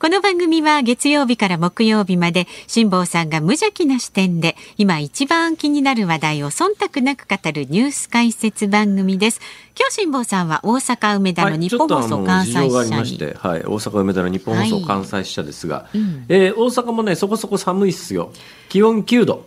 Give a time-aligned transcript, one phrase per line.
[0.00, 9.40] この番組は月曜日から木曜日まで辛坊さんが無邪気な視点で今一番気になる話題を忖度なく語るニュース解説番組です。
[9.76, 18.32] 今日辛坊さんは大阪梅田の日本放送関西はい、ちょっとあの事情があり社に、まして、はい、大阪梅田の日本放送関西支社ですが、うんえー大阪もねそこそこ寒いっすよ
[18.68, 19.46] 気温9度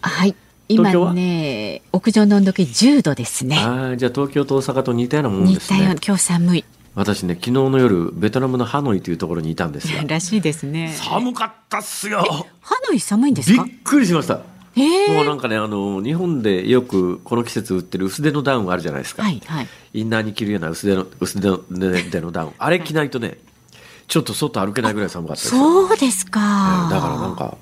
[0.00, 0.34] はい。
[0.68, 3.56] 今ね、屋上の温度計10度ですね。
[3.58, 6.64] あーじゃあ東京と大阪と似たようなもんですね似たような、今日寒い。
[6.96, 10.96] 私ね昨日の夜ベトナムのハノイというところにいたんですが らしいですね。
[10.96, 12.24] 寒かったっすよ。
[12.60, 14.40] ハノイ寒いんですびっかくりしました。
[14.78, 19.68] ええもうなんかねあの日本でよくこの季節売ってる薄手のダウンあるじゃないですか、はいはい。
[19.92, 22.50] インナーに着るような薄手の薄手の手のダウン。
[22.58, 23.38] あれ着ないとね
[24.08, 25.60] ちょっと外歩けないぐらい寒かったですよ。
[25.60, 26.88] そうですか。
[26.90, 27.56] だからなんか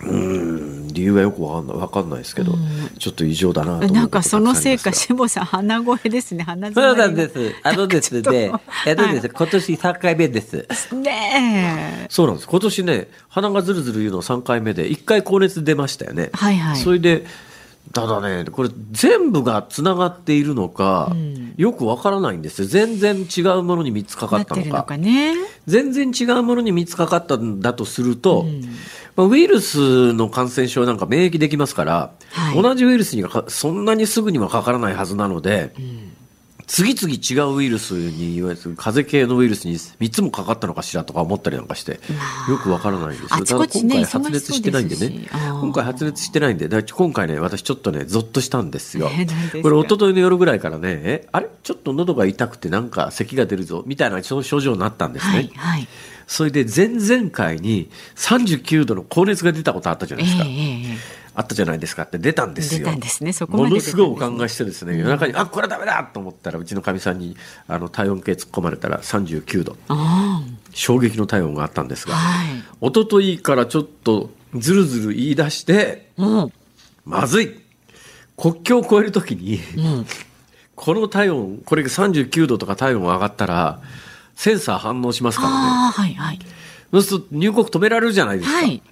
[0.00, 2.54] うーん理由はよくわかんないわかんないですけど、
[2.98, 6.42] ちょっと異常だなとなんかそのせいか、たくさん鼻声ですね。
[6.42, 7.56] 鼻がそう詰まりがなんです。
[7.62, 10.66] あのですね、あのです、今年3回目です。
[10.94, 12.06] ねえ。
[12.08, 12.48] そうなんです。
[12.48, 16.30] 今年ね、鼻がずるずる言うの3回目で、1回高熱出ましたよね。
[16.32, 17.26] はいはいそれで、
[17.92, 21.14] ただね、これ全部がつながっているのか、
[21.56, 22.68] よくわからないんですよ。
[22.68, 24.88] 全然違うものに3つかかなってるのったのか。
[24.88, 25.34] かね。
[25.66, 28.46] 全然違うものに3つかかったんだとすると、
[29.16, 32.62] まあ、ウイルスの感染症なんか免疫できますから、はい。
[32.62, 35.72] 同じウイルスにはかそんなにすぐにはかからないはずなので、
[36.66, 42.00] 次々違うウイルスにいわゆる風邪系のウイルスに3つもかかったのかしらとか思ったりなんかして、
[42.48, 43.38] よくわからないんですよ。
[43.38, 49.08] ねただ今回発熱してないんでね今回発熱してないんで今回ね私ちょっとねゾッとしたんですよ。
[49.12, 51.48] え何ですかこれ一昨日の夜ぐらいからねえあれ？
[51.62, 55.32] ちょっと喉が痛くてなんか咳が出るぞみたいなその症状になったんですね。
[55.34, 55.88] はいはい。
[56.26, 60.44] それで前々回に39度の高熱が出たことあったじゃないですか。
[60.44, 62.78] ええええあったじゃないですかって出たんですよ。
[62.80, 67.36] 出たんですねそこまでものすごいお考えしてですね、夜中に、あ、これはダメだと思ったら、うちのかみさんに、
[67.68, 69.76] あの、体温計突っ込まれたら39度。
[69.88, 70.42] あ
[70.72, 72.10] 衝撃の体温があったんですあ。
[72.10, 72.64] が、はい。
[72.80, 76.52] 一昨日からちょっとずるずる言い出して、うん。
[77.04, 77.60] まずい
[78.38, 80.06] 国境を越えるときに、うん。
[80.74, 83.80] この体温、これが39度とか体温が上がったら、
[84.34, 85.56] センサー反応しますからね。
[85.92, 86.38] はいはい。
[86.92, 88.56] そうすると入国止められるじゃないですか。
[88.56, 88.82] はい。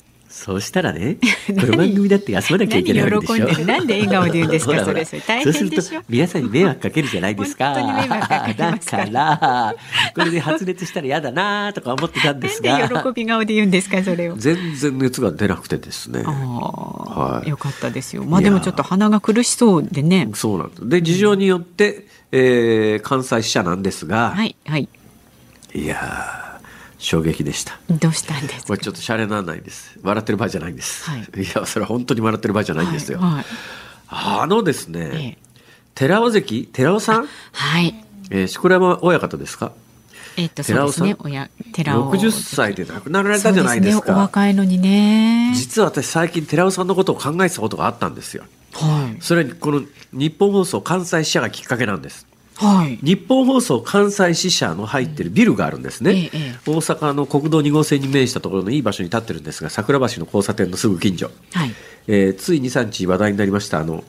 [0.44, 1.16] そうしたら ね、
[1.59, 3.47] この番組だって休まなきゃいけないわけでしょ。
[3.47, 3.66] 何喜んでる？
[3.66, 4.72] なんで笑顔で言うんですか？
[4.84, 5.59] それそれ大変でしょ？
[5.71, 7.72] そうすると皆さんに迷惑かけるじゃないですか。
[7.72, 9.75] 本当に迷惑かすだから、
[10.15, 14.37] これで発熱したら嫌だなとか思ってたんですなんでが、喜び顔で言うんですか、それを。
[14.37, 16.22] 全然熱が出なくてですね。
[16.27, 16.33] ああ、
[17.38, 18.25] はいよかったですよ。
[18.25, 20.28] まあでもちょっと鼻が苦しそうでね。
[20.34, 20.87] そうなんです。
[20.91, 24.88] で、事情によって、えー関西支社なんですが、はいはい。
[25.75, 26.44] い、やー、
[27.04, 27.78] 衝撃でした。
[27.88, 28.66] どうしたんですか？
[28.69, 29.98] これちょっとシャレにならないです。
[30.03, 31.09] 笑ってる場合じゃないんです。
[31.10, 31.20] はい
[31.54, 33.19] や、それは本当に笑ってる場合じゃないんですよ。
[33.19, 33.44] はいはい
[34.09, 35.44] あのですね、ええ
[35.94, 37.94] 寺尾関、寺尾さん、はい。
[38.31, 39.72] えー、錣山親方ですか？
[40.37, 41.16] えっと、そうですね。
[41.20, 42.12] 親、寺尾。
[42.12, 44.12] 60歳で亡くなられたじゃないですそうね。
[44.12, 44.21] おか。
[44.21, 45.53] 若いのにね。
[45.54, 48.44] 実は私最近寺尾さんのことを考えてたことがあったんですよ。
[48.72, 49.22] はい。
[49.22, 49.82] それにこの
[50.12, 52.26] 日本放送関西支社がきっかけなんです。
[52.56, 52.98] はい。
[53.04, 61.75] 日本放送関西支社の入ってるビルがあるんですね、えええ大阪の国道2号線に面したところのいい場所に立ってるんですが桜橋の交差点のすぐ近所、はい。
[62.06, 63.81] えーつい23日話題になりました。
[63.81, 64.04] あの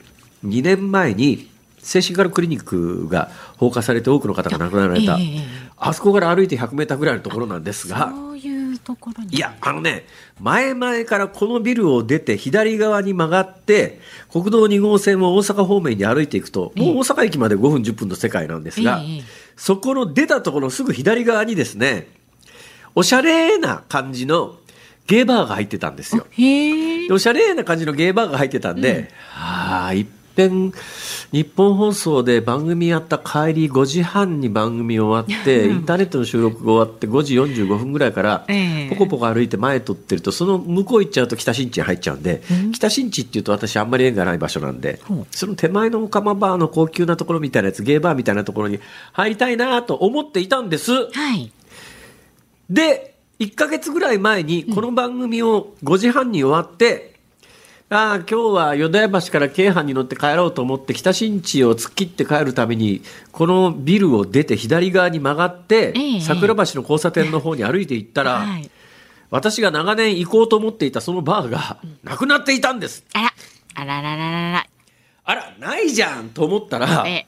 [0.45, 8.54] 2年前に精神科のクリニックが放火されて多くの方が亡くなられた、ええええあそこから歩いて100メーターぐらいのところなんですがそういう
[8.85, 9.35] ところに。
[9.35, 10.05] いや、あのね、
[10.39, 13.99] 前々からこのビルを出て左側に曲がって、
[14.31, 19.23] 国道2号線を大阪方面に歩いていくと、もう大阪駅まで5分10分の世界なんですが、ええ
[19.57, 22.07] そこの出たところのすぐ左側にですね、
[22.93, 24.57] おしゃれな感じの
[25.07, 26.25] ゲーバーが入ってたんですよ。
[27.11, 30.73] おしゃれな感じのゲーバーが入ってたんで、ああ、いっぺん、
[31.31, 42.41] 日本放送で番組やった帰り5時半に番組終わって、インターネットの収録が終わって5時45分ぐらいからええ、ポコポコ歩いて前撮ってると、その向こう行っちゃうと北新地に入っちゃうんで、
[42.73, 48.79] 北新地っていうと私あんまり縁がない場所なんでほう、その手前のオカマバーの高級なところみたいなやつ、ゲーバーみたいなところに
[49.13, 50.91] 入りたいなと思っていたんです。
[50.91, 51.51] はい。
[52.69, 57.14] で、1ヶ月ぐらい前にこの番組を5時半に終わって、あ
[57.87, 68.71] あ今日は淀屋橋から京阪に乗って帰ろうと思って北新地を突っ切って帰るためにこのビルを出て左側に曲がって、ええ桜橋の交差点の方に歩いて行ったら、はい。
[69.29, 73.03] 私が長年行こうと思っていたそのバーがなくなっていたんです。
[73.13, 73.33] あら、
[73.75, 74.67] あららららら。
[75.25, 77.27] あらないじゃんと思ったら、ええ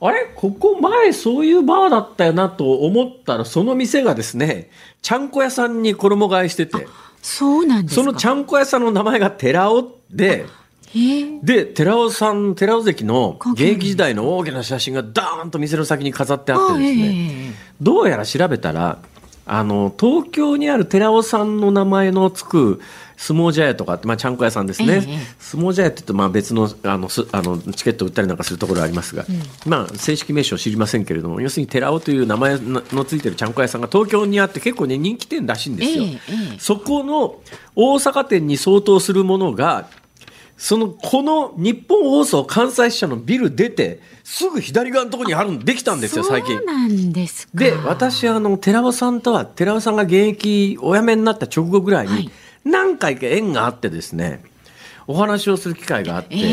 [0.00, 0.30] あれ？
[0.34, 4.70] ここ前そういうバーだったよなと思ったらその店がですね
[5.02, 6.86] ちゃんこ屋さんに衣替えしてて
[7.36, 8.02] そうなんですか？
[8.02, 10.46] そのちゃんこ屋さんの名前が寺尾で。
[11.42, 18.98] で、寺尾さん、寺尾関の現役時代の大きな写真がダーンと店の先に飾ってあってですね、ええどうやら調べたら、
[19.44, 22.80] あの、東京にある寺尾さんの名前のつく
[23.18, 25.04] 相撲茶屋とかって、まあ、ちゃんこ屋さんですね。
[25.06, 29.26] ええ相撲茶屋って言うと、まあ、別の、あの、すあの、チケット売ったりなんかするところありますが、
[29.66, 36.04] まあ、正式名称知りませんけれども、要するに寺尾という名前ののついてるちゃんこ屋さんが東京にあって結構ね、人気店らしいんですよ。
[36.04, 36.18] えええ
[36.54, 37.40] えそこの
[37.74, 39.88] 大阪店に相当するものが、
[40.56, 46.66] その、この日本放送関西支社のビル出て、すぐ左側のところにあるんできたんですよ、最近そう。
[46.66, 47.52] なんですか。
[47.54, 52.30] で、私、あの、寺尾さんとは、寺尾さんが現役お辞めになった直後ぐらいにはい、
[52.70, 54.42] 何回か縁があってですね、
[55.06, 56.52] お話をする機会があって、ええええ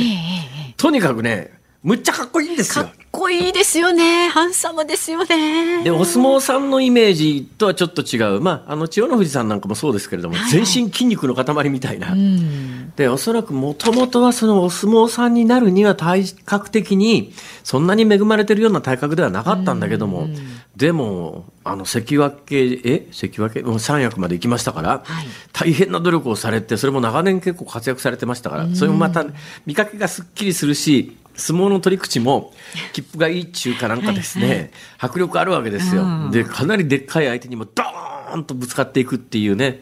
[0.71, 1.51] えとにかくね、
[1.83, 2.93] むっちゃかっこいいんですよかっ。
[3.11, 4.27] こいいですよね。
[4.27, 5.83] ハンサムですよね。
[5.83, 8.41] で、お相撲さんのイメージとはちょっと違う。
[8.41, 12.11] まあ、あの、千代の富士さんなんかもそうですけれども、はい全身筋肉の塊みたいな。
[12.11, 12.84] うん。
[12.95, 17.33] で、おそらくもともとはそのお相撲さんになるには体格的に
[17.63, 20.29] そんなに恵まれてるような体格ではなかったんだけども、
[20.75, 23.07] でも、あの、関脇、え？
[23.11, 23.61] 関脇？
[23.63, 25.27] もう三役まで行きましたから、はい。
[25.51, 29.25] 大変な努力をされて、それも長年結構活躍されてましたから、それもまた
[29.65, 32.53] 見かけがすっきりするし、相撲の取り口も、
[32.93, 34.57] 切符がいいっちゅうかなんかですね、はい。
[34.59, 34.67] は
[34.99, 36.03] 迫力あるわけですよ。
[36.03, 36.31] うん。
[36.31, 39.81] で、かなりでっかい相手にもドーンとぶつかっていくっていうね、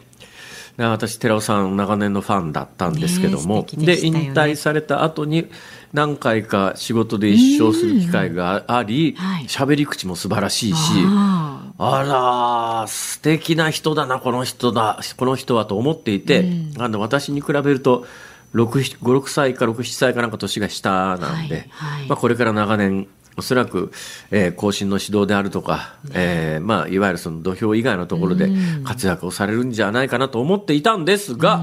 [0.77, 3.65] 私、寺尾さん、長年のファンだったんですけども。
[3.71, 3.99] でね。
[4.01, 5.47] 引退された後に、
[5.93, 10.75] 何回か仕事で一生する機会がありはい、喋、り口も素晴らしいし、
[11.05, 16.45] ああら、素敵な人だな、この人だ、この人はと思っていて、
[16.79, 18.07] あの私に比べると、
[18.55, 22.07] 6、5、6歳か6、7歳かなんか年が下なんで、はいはい。
[22.07, 23.91] まあこれから長年、おそらく、
[24.31, 28.49] えー、後進の指導であるとか、えーまあ、いわゆるその土俵以外のところで
[28.83, 31.61] 活躍をされるんじゃないかなと思っていたんですが、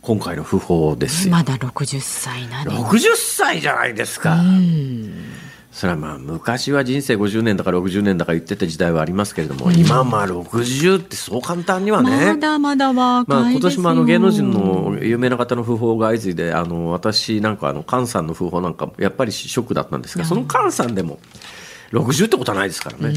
[0.00, 1.32] 今回の訃報ですよ。
[1.32, 2.78] まだ60歳なのに。
[2.78, 4.38] 60歳じゃないですか。
[5.74, 12.26] それはまあ昔は人生50年だか60年だか言ってた時代はありますけれども、今はまあ60ってそう簡単にはね。
[12.26, 13.70] まだまだ若まあ、いですよ。
[13.70, 21.18] 今年もあの芸能人の有名な方の訃報が相次いで、あの私なんかあの菅さんの訃報なんかもやっぱりショックだったんですが、その菅さんでも
[21.90, 23.12] 60ってことはないですからね。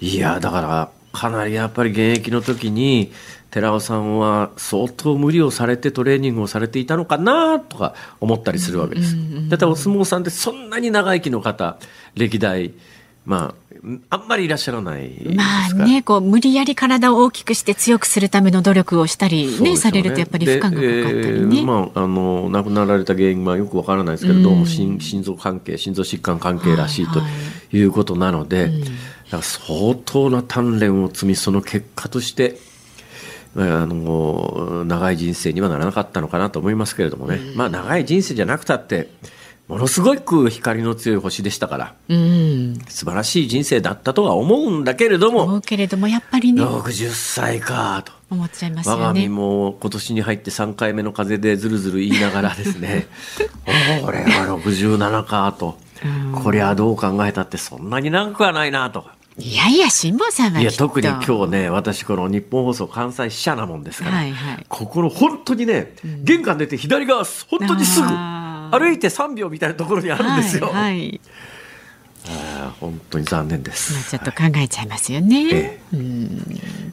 [0.00, 3.12] いやだからかなりやっぱり現役の時に
[3.54, 9.14] 寺尾さんは相当無理をされてトレーニングをされていたのかなとか思ったりするわけです。
[9.48, 11.78] だってお相撲さんってそんなに長生きの方
[12.16, 12.72] 歴代
[13.24, 13.54] まあ
[14.10, 15.30] あんまりいらっしゃらないですか？
[15.30, 15.36] ら。
[15.36, 21.62] まあね、こう無理やり体を大きくして強くするための努力をしたりね、そうですよされるとやっぱり負荷がかかったりね。
[21.62, 27.28] まあ、あの亡くなられた原因はよくわからないですけれど、どうも心心臓関係心臓疾患関係らしいとは
[27.72, 32.73] いいうことなので、だから相当な鍛錬を積みその結果としてま
[33.56, 39.08] ああの長い人生にはならなかったのかなと思いますけれどもね、まあ長い人生じゃなくたって
[39.68, 42.78] ものすごく光の強い星でしたからうん。
[42.88, 48.12] 素晴らしい人生だったとは思うんだけれど思もうけれども、やっぱりね、60歳かと。
[48.30, 49.34] 思っちゃいます我が身よね。
[49.34, 53.06] も今年に入って3回目の風でずるずる言いながらですね
[54.04, 55.76] これは67かと
[56.42, 59.06] こりゃどう考えたってそんなに長くはないなと
[59.38, 64.66] いやいや、辛坊さんはいや特に今日ね私この日本放送関西支社なもんですから、はいはい。
[64.68, 71.20] ここの本当にね、玄関出て左側本当にすぐ歩いて3秒みたいなところにあるんですよ、はい、はい。
[72.26, 75.48] あー本当に残念です、まあちょっと考えちゃいますよね。
[75.52, 75.80] え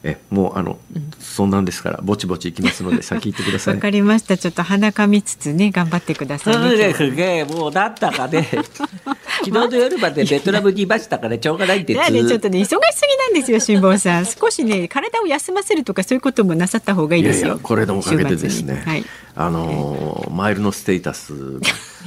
[0.04, 0.78] えもうあの、
[1.20, 4.36] そんなんですからぼちぼち行きますので 先行ってくださいわかりました。
[4.36, 6.90] ちょっと鼻かみつつね、頑張ってくださいね。
[6.90, 14.26] 今日はね、もうなんだかね、 昨日の夜までベトナムにいましたから、しょうがないんでいやね、ちょっとね、忙しすぎなんですよ、辛坊さん。
[14.26, 17.46] 少しね、体を休ませるとか、そういうこともなさった方がいいですよ。
[17.46, 19.04] いやいや、これのおかげでですね、はい。
[19.34, 21.32] あのーマイルのステータス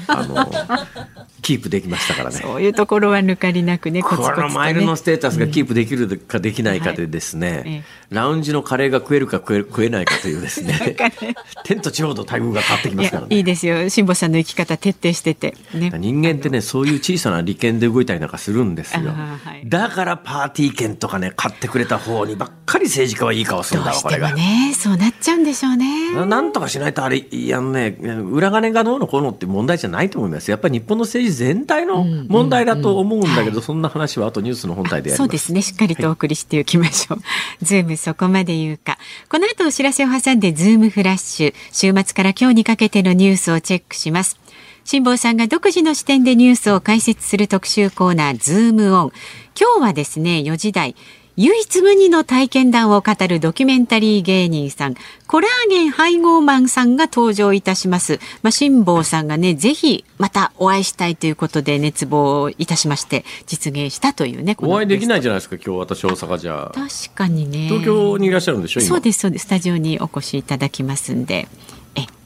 [0.08, 0.86] が、あのー
[1.42, 2.40] キープできましたからね。
[2.42, 4.44] そういうところは抜かりなくね、コツコツとね。
[4.44, 10.96] このマイルのステータスがキープできるかできないかでですね、はいえラウンジのカレーが食えるか食え食えないかというですね、
[11.66, 13.36] 天と地ほど待遇が変わってきますからね。
[13.36, 13.90] いいですよ。
[13.90, 15.56] 辛坊さんの生き方徹底してて。
[15.74, 15.92] ね。
[15.98, 24.34] 人間ってね、そういう小小さな利権で動いたりなんかするんですよ、はい、だからパーティー券とかね買ってくれた方にばっかり政治家はいい顔するんだわこれが。
[24.34, 26.26] ねそうなっちゃうんでしょうね。
[26.26, 27.98] なんとかしないとあれいやね
[28.32, 35.62] 裏金がどうのこうのって問題じゃないと思いますやっぱり日本の政治全体の問題だと思うんだけど、うんうんうん、そんな話はあとニュースの本体でそうですね。
[35.62, 37.24] しっかりとお送りしておきましょう、は
[37.62, 38.98] い、ズームそこまで言うか。
[39.30, 41.54] この後お知らせを挟んでズームフラッシュ。
[41.72, 44.40] 週末から今日にかけてのニュースをチェックします。
[44.84, 49.12] 辛坊さんが独自の視点でニュースを解説する特集コーナーズームオン。
[49.60, 50.96] 今日はですね4時台
[51.38, 54.96] 唯一無二の体験談を語るドキュメンタリー芸人さん、
[55.28, 58.22] コラーゲン配合マンさんが登場いたします。
[58.42, 64.56] まあ、辛坊さんがね、ぜひまたお会いしたいということで熱望いたしまして、実現したというね。
[64.60, 66.72] お会いできないじゃないですか、今日私大阪じゃ。
[66.74, 67.68] 確かにね。
[67.68, 69.44] 東京にいらっしゃるんでしょそうです、そうです。
[69.44, 71.50] スタジオにお越しいただきますんで。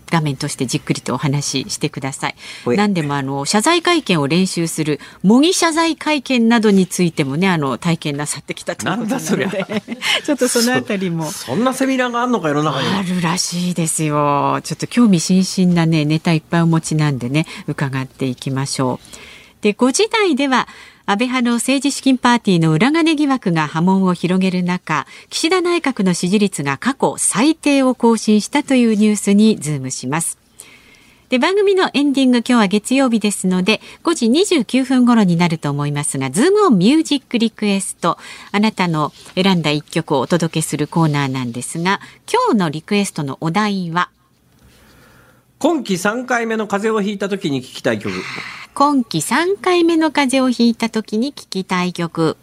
[0.10, 2.36] 画面としてじっくりとお話ししてください。
[2.66, 9.66] 何でもあの謝罪会見を練習する模擬謝罪会見などについてもねあの体験なさってきたということなので
[10.26, 14.60] ちょっとそのあたりもそんなセミナーがあるのか世の中にあるらしいですよ。
[14.64, 19.39] ちょっと興味津々なねネタいっぱいお持ちなんでね伺っていきましょう。
[19.62, 20.68] で5時台では
[21.06, 30.38] 安倍派の政治資金パーティーの裏金疑惑が波紋を広げる中、岸田内閣の支持率が過去最低を更新したというニュースにズームします。
[31.30, 38.20] で、番組のエンディング今日は月曜日ですので、5時29分頃になると思いますが、ズームオンミュージックリクエスト、
[38.52, 42.02] あなたの選んだ一曲をお届けするコーナーなんですが、
[42.32, 44.10] 今日のリクエストのお題は、
[45.60, 48.16] 今季3回目の風邪をひいた時に聴きたい曲。
[48.74, 52.38] 今季3回目の風邪をひいた時に聴きたい曲。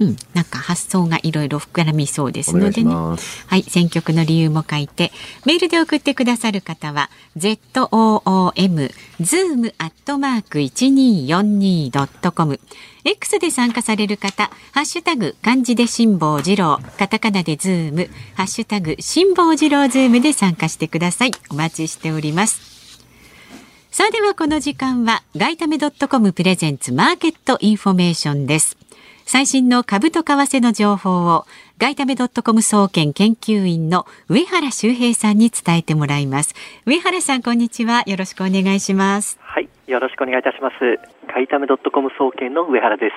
[0.00, 2.92] うん、なんか発想がいろいろ膨らみそうですのでね。
[2.92, 3.16] は
[3.52, 5.12] い、選曲の理由も書いて、
[5.44, 7.56] メールで送ってくださる方は、zoom、
[9.20, 12.58] zoom アットマーク 1242.com。
[13.08, 21.30] X で参加される方、ハッシュタグ、漢字で辛坊治郎、カタカナでズーム、ハッシュタグ、辛坊治郎ズームで参加してください。
[21.48, 22.98] お待ちしております。
[23.92, 28.76] さあではこの時間は、外為どっとコム presents Market Information です。
[29.24, 31.46] 最新の株と為替の情報を、
[31.78, 36.54] ガイタメドットコム総研研究員の上原修平さんに伝えてもらいます。
[36.86, 38.00] 上原さん、こんにちは。
[38.06, 39.36] よろしくお願いします。
[39.42, 40.76] はい、よろしくお願いいたします。
[41.28, 43.12] カイタムドットコム総研の上原です。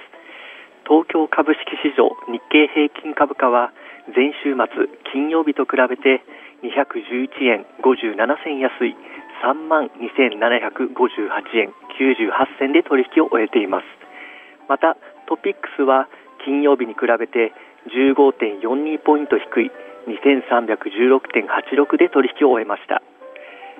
[0.83, 3.71] 東京株式市場日経平均株価は
[4.13, 6.19] 前週末金曜日と比べて
[6.59, 8.91] 211円57銭安い
[9.39, 11.31] 3万2758
[11.63, 13.85] 円98銭で取引を終えています。
[14.67, 14.97] また
[15.29, 16.09] トピックスは
[16.43, 17.53] 金曜日に比べて
[17.89, 19.71] 15.42ポイント低い
[20.07, 23.01] 2316.86で取引を終えました。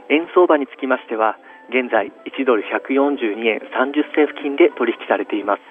[0.10, 1.38] 円相場につきましては
[1.70, 5.62] 現在1ドル142円30銭付近で取引されています。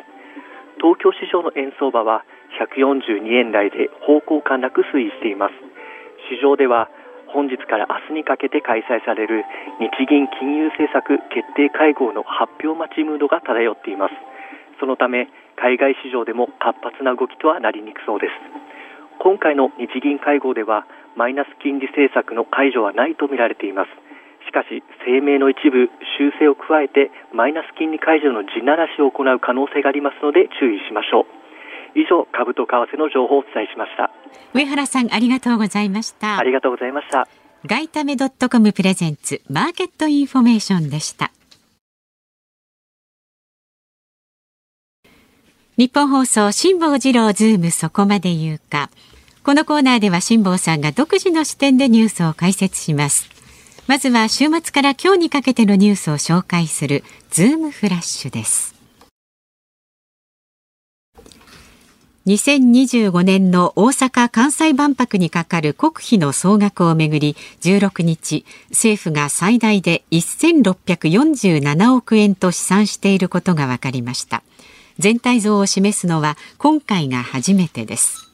[0.78, 2.24] 東京市場の円相場は
[2.62, 5.54] 142円台で方向感なく推移しています。
[6.30, 6.88] 市場では
[7.34, 9.44] 本日から明日にかけて開催される
[9.80, 14.14] 日銀金融政策決定会合の発表待ちムードが漂っています。
[14.80, 15.28] そのため
[15.58, 18.32] 海外市場でも活発な動きとはなりにくそうです。
[19.18, 20.86] 今回の日銀会合では
[21.16, 23.90] マイナス金利政策の解除はないとみられています。
[24.46, 31.38] しかし声明の一部修正を加えてマイナス金利解除の地ならしを行う可能性がありますので注意しましょう。
[31.98, 34.10] 以上株と為替の情報をお伝えしました。
[34.54, 36.38] 上原さんありがとうございました。
[36.38, 37.26] ありがとうございました。
[37.66, 41.32] ガイタメドットコムプレゼンツマーケットインフォメーションでした
[45.78, 48.90] ニッポン放送辛坊治郎ズームそこまで言うか。
[49.44, 53.28] このコーナーでは辛坊さんが独自の視点でニュースを解説します。
[53.86, 58.74] まずは週末から今日にかけてのニュースを紹介するズームフラッシュです。
[62.26, 74.42] 2025年の大阪・関西万博にかかる国費の総額をめぐり16日政府が最大で1647億円と試算していることが分かりました。
[74.98, 78.28] 全体像を示すのは今回が初めてです。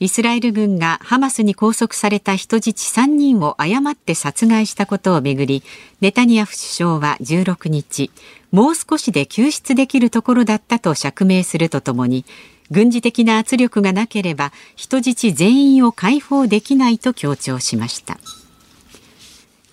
[0.00, 5.62] イスラエル軍がハマスに拘束された人質3人を誤って殺害したことをめぐり
[6.00, 8.10] ネタニヤフ首相は16日
[8.50, 12.24] もう少しで救出できるところだったと釈明するとともに
[12.70, 18.18] 軍事的な圧力がなければ人質全員を解放できないと強調しました。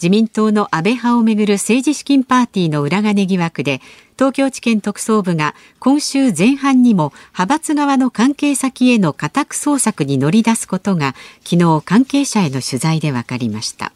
[0.01, 3.81] 自民党の安倍派をめぐる政治資金パーティーの裏金疑惑で
[4.17, 13.91] 東京地検特捜部が今週前半にも派閥側の関係先への家宅捜索に乗り出すことが昨日関係者への取材で分かりました。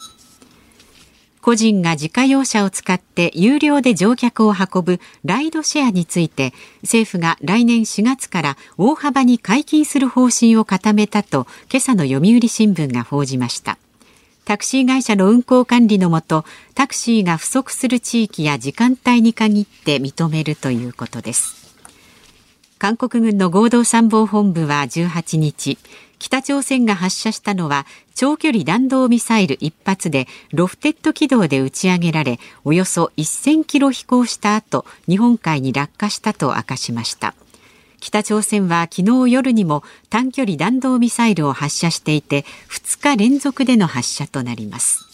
[1.42, 13.76] 個人が自家用車を使って有料で乗客を運ぶライドシェアについて政府が来年4月から大幅に解禁する方針を固めたと今朝の読売新聞が報じました。
[14.44, 16.44] タクシー会社の運行管理のもと
[16.74, 21.62] タクシーが不足する地域や時間帯に限って認めるということです。
[22.78, 25.78] 韓国軍の合同参謀本部は18日
[26.18, 37.34] 北朝鮮が発射したのは長距離弾道ミサイル1発でロフテッド軌道で打ち上げられおよそ1000キロ飛行した後日本海に落下したと明かしました。
[38.02, 45.06] 北朝鮮は昨日夜にも短距離弾道ミサイルを発射していて2日連続での発射となります。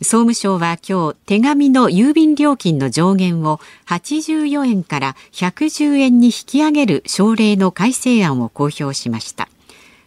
[0.00, 9.48] 総務省は今日手紙の郵便料金の上限を84円から110円に引き上げる省令の改正案を公表しました。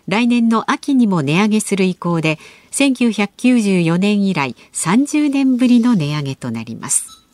[0.07, 2.39] 来年の秋にも値上げする意向で
[2.71, 7.26] 1994年以来30年ぶりの値上げとなります。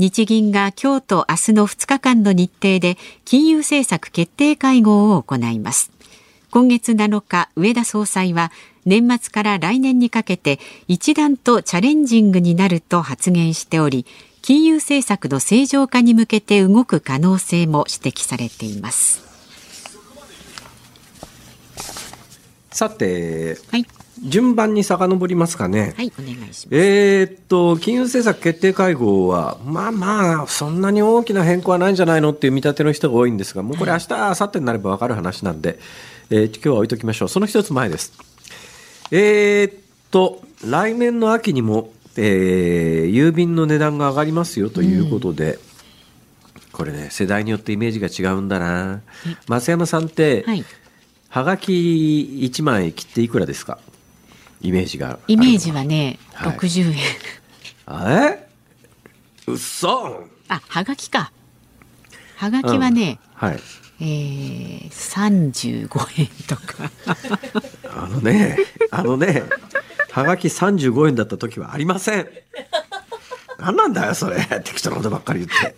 [0.00, 5.92] 日銀が今日と明日の2日間の日程で金融政策決定会合を行います。
[6.50, 8.50] 今月7日上田総裁は
[8.86, 14.06] 年末から来年にかけて一段とチャレンジングになると発言しており
[14.40, 19.22] 金融政策の正常化に向けて動く可能性も指摘されています。
[22.72, 23.84] さて、はい、
[24.22, 25.94] 順番に遡りますかね。
[25.96, 26.68] はい、お願いします。
[26.70, 35.78] えーっと、金融政策決定会合は、まあまあ、そんなに大きな変更はないんじゃないのっていう見立ての人が多いんですが、もうこれ明日、明後日になれば分かる話なんで、
[36.30, 37.28] えー今日は置いときましょう。
[37.28, 38.12] その一つ前です。
[39.10, 39.74] えーっ
[40.10, 45.58] と、来年の秋にも、えー郵便の値段が上がりますよということで、
[46.72, 49.00] これね、世代によってイメージが違うんだな。
[49.48, 50.64] 増山さんって、はい、
[51.28, 51.72] はがき
[52.42, 53.78] 1枚切っていくらですか？
[54.60, 56.56] イメージがあるのイメージはね、はい。
[56.56, 56.98] 60円。
[57.88, 58.48] え？
[59.46, 61.32] うっそあ、はがきか。
[62.36, 63.58] はがきはね、はい。
[64.00, 65.88] えー、35
[66.20, 66.90] 円とか。
[67.94, 68.56] あのね
[68.90, 69.42] あのね
[70.10, 72.28] はがき35円だった時はありません。
[73.58, 74.40] 何なんだよそれ。
[74.64, 75.74] 適当なことばっかり言って。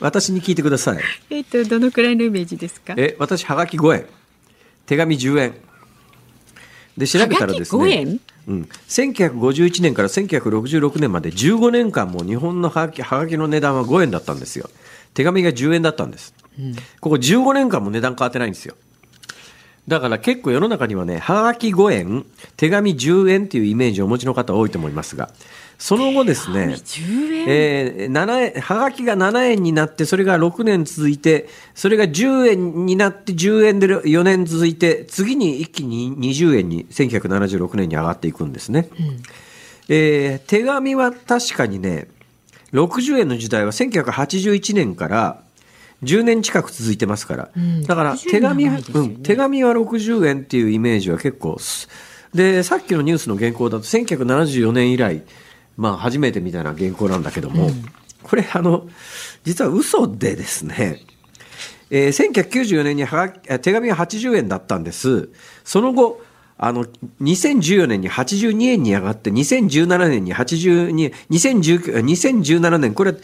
[0.00, 1.02] 私に聞いてください。
[1.30, 2.94] えっと、どのくらいのイメージですか？
[2.96, 4.06] え私はがき5円。
[4.86, 5.54] 手紙10円
[6.96, 7.82] で調べたらですね。
[7.82, 14.68] はがき5円うん、1951年から1966年まで15年間も日本のはがきはがきの値段は5円だったんですよ。
[15.14, 16.34] 手紙が10円だったんです、
[17.00, 18.74] ここ15年間も値段変わってないんですよ。
[19.88, 22.24] だから結構世の中にはね、はがき5円、
[22.56, 25.30] 手紙10円っていうイメージをお持ちの方多いと思いますが、
[25.82, 38.90] その後ですね、10円、えー、7円、はがきが7円になって、それが6年続いて、それが10円になって10円で4年続いて、次に一気に20円に1976年に上がっていくんですね。
[39.88, 42.06] えー手紙は確かにね、
[42.72, 45.42] 60円の時代は1981年から
[46.04, 47.50] 10年近く続いてますから。
[47.60, 51.88] んだから60手紙、ねうん、手紙は60円っていうイメージは結構す、
[52.32, 55.22] で、さっきのニュースの原稿だと1974年以来、
[55.76, 57.70] まあ初めてみたいな原稿なんだけども、
[58.22, 58.88] これあの、
[59.44, 61.00] 実は嘘でですね、
[61.90, 65.28] えー1994年にはが手紙が80円だったんです。
[65.64, 66.22] その後、
[66.56, 66.86] あの、
[67.20, 73.14] 2014年に82円に上がって、2017年に82、2019 2017年、これ、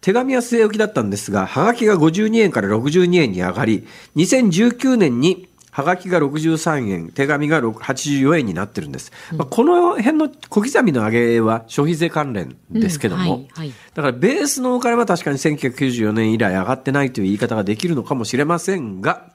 [0.00, 9.12] 手紙は据え置きだったんですが、はがきが52円から62円に上がり、2019年にはがきが63円、手紙が6 84円になってるんです。
[9.32, 19.32] まあ、この辺の小刻みの上げは消費税関連ですけども、うんはいはいだからベースのお金は確かに1994年以来上がってないという言い方ができるのかもしれませんが、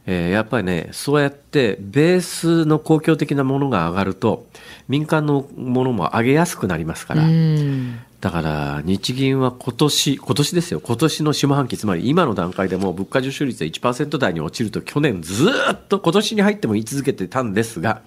[0.07, 4.47] えーやっぱりねそうやってベースの公共的なものが上がると
[4.87, 18.01] 民間のものも上げやすくなりますから、うんだから日銀は今年、今年ですよ、今年の下半期、つまり今の段階でもう物価上昇率が1%台に落ちると去年ずっと今年に入っても言い続けてたんですが、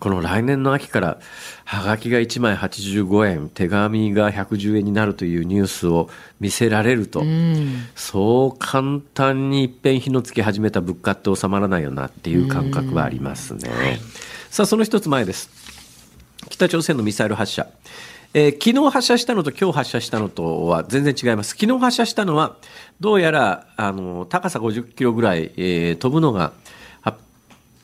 [0.00, 1.18] この来年の秋から
[1.64, 7.22] はがきが1枚85円手紙が110円になるというニュースを見せられると、
[7.94, 14.00] そう簡単にいっぺん火のつき始めた物価って収まらないよなっていう感覚はありますね。
[14.50, 15.50] さあその一つ前です。
[16.50, 17.68] 北朝鮮のミサイル発射
[18.36, 21.50] えー昨日発射したのと今日発射したのとは全然違います。
[21.50, 22.56] 昨日発射したのは、
[22.98, 26.52] どうやら、あの、高さ50キロぐらい、えー飛ぶのが、
[27.00, 27.16] は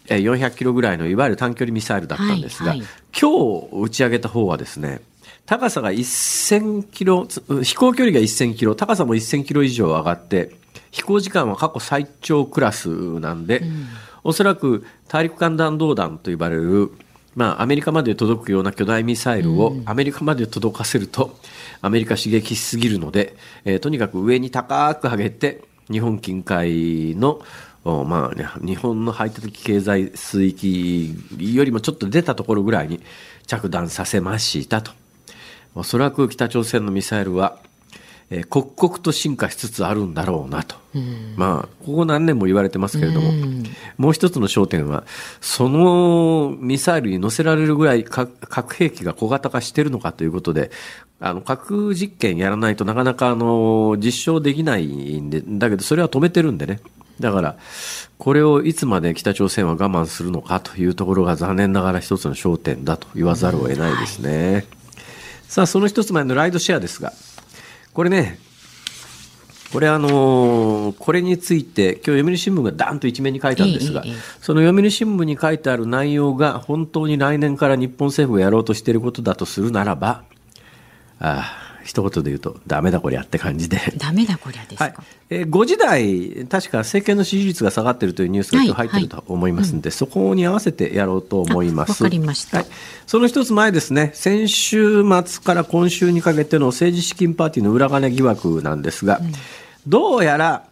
[0.08, 5.00] えー400キロぐらいのいわゆる短距離ミサイルだったんですが、はいはい今日打ち上げた方はですね、
[5.46, 10.50] 高さが1000キロ、つ飛行距離が1000キロ、高さも1000キロ以上上がって、
[10.90, 12.88] 飛行時間は過去最長クラス
[13.20, 13.62] なんで、
[14.24, 16.90] おそらく大陸間弾道弾と呼ばれる、
[17.34, 21.38] まあ、アメリカまで届くような巨大ミサイルをアメリカまで届かせると、
[21.80, 27.40] アメリカ刺激しすぎるので、えーとにかく上に高く上げて、日本近海の、
[27.84, 33.00] おまあね、日本の排他的経済水域よりもちょっと出たところぐらいに
[33.46, 34.92] 着弾させましたと。
[35.74, 37.58] おそらく北朝鮮のミサイルは、
[38.30, 40.76] えー刻々と進化しつつあるんだろうなと。
[41.36, 43.32] まあ、ここ何年も言われてますけれども、
[43.96, 45.04] もう一つの焦点は、
[45.40, 50.70] そのミサイルに乗せられるぐらい核核兵器が小型化しているのかということで、
[51.20, 56.80] あの、核実験やらないとなかなかあの、実証できないんで、だけどそれは止めてるんでね。
[57.20, 57.56] だから、
[58.18, 64.66] これをいつまで北朝鮮は我慢するのかというところが残念ながら一つの焦点だと言わざるを得ないですね。
[65.46, 67.12] さあ、その一つ前のライドシェアですが、
[67.92, 68.38] これね、
[69.72, 80.24] これあのーこれについて今日読売新聞がダンと一面に書いたんですが、ええええその読売新聞に書いてある内容が本当に来年から日本政府がやろうとしていることだとするならば、
[81.18, 83.78] ああ一言で言うとダメだこりゃって感じで。
[83.96, 84.84] ダメだこりゃですか。
[84.84, 84.94] はい
[85.30, 92.02] えー5時台、確か政権の支持率が下がっているというニュースが今日入っていると思いますので、そこに合わせてやろうと思います。
[92.02, 92.66] あわかりましたはい、
[93.06, 99.20] その一つ前ですね、先週末から今週にかけての政治資金パーティーの裏金疑惑なんですが、
[99.86, 100.64] どうやら、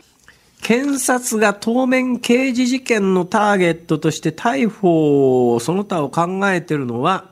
[0.61, 7.28] 検察が当面刑事事件のターゲットとして逮捕、その他を考えているのは、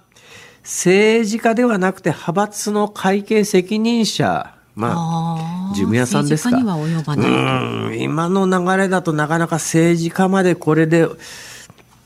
[0.66, 6.50] 政治家ではなくて派閥の会計責任者、まあ、あー事務屋さんですか。
[6.50, 7.92] 政治家には及ばない。
[7.92, 11.06] うん今の流れだとなかなか政治家までこれで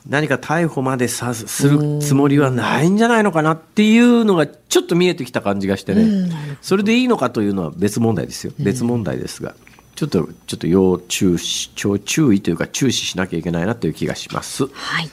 [0.07, 8.53] 何か逮捕までさするつもりはないんじゃないのかなっていうのがちょっと見えてきた感じがしてね、それでいいのかというのは別問題ですよ。
[8.59, 9.55] 別問題ですが。
[9.97, 14.67] ちょっと、ちょっと要注視、超注意というか注視しなきゃいけないなという気がします。
[14.67, 15.11] はい。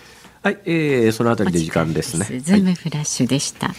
[0.48, 2.40] はい、えー、そのあたりで時間ですね。
[2.40, 3.74] ズームフラッシュでした。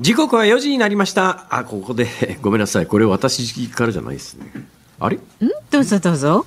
[0.00, 1.48] 時刻は4時になりました。
[1.50, 2.06] あ、ここで、
[2.40, 2.86] ごめんなさい。
[2.86, 4.50] これ私からじゃないですね。
[4.98, 5.16] あれ？
[5.16, 5.20] ん？
[5.70, 6.46] どうぞどうぞ。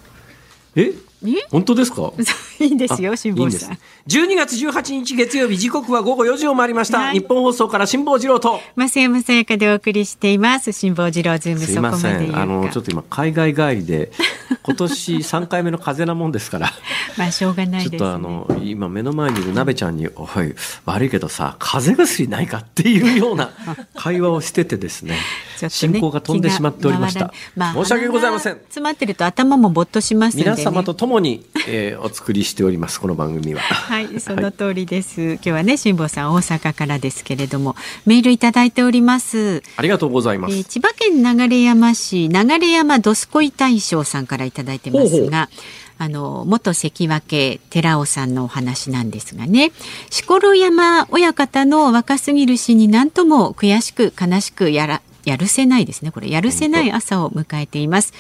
[0.76, 1.11] ええ？
[1.52, 2.12] 本当ですか？
[2.60, 3.78] いいですよ、あ辛坊さん。
[4.08, 10.72] 12月18日月曜日時刻は午後4時を回りました、はい日本放送から辛坊治郎と増山さやかでお送りしています。
[10.72, 12.12] 辛坊治郎ズームすいまませ。
[12.12, 14.12] んあのちょっと今海外帰りで
[14.64, 16.72] 今年3回目の風邪なもんですから
[17.18, 17.98] まあしょうがないです、ね。
[18.00, 20.54] ちょっとあの今目の前にいる鍋ちゃんに「おい
[20.86, 23.52] 悪いけどさ風邪薬ないか?」っていうような
[23.96, 25.18] 会話をしててですね
[25.66, 30.44] ね進行が飛んでしまっておりました、気が回らない申し訳ございません詰まってると頭もぼっとしますね。
[30.44, 35.34] 皆様と共に、えーお作りしておりますこの番組は はい、その通りです。
[35.34, 39.62] 今日はね、辛坊さん大阪からですけれども、メールいただいております。
[39.78, 45.50] ありがとうございます、えー千葉県流山市流山どすこい大将さんからいただいてますが。
[45.98, 49.72] あの元関脇寺尾さんのお話なんですがね
[50.10, 56.30] 錣山親方の若すぎる死に何とも悔しく悲しくやらやるせないですねこれ。
[56.30, 58.14] やるせない朝を迎えています、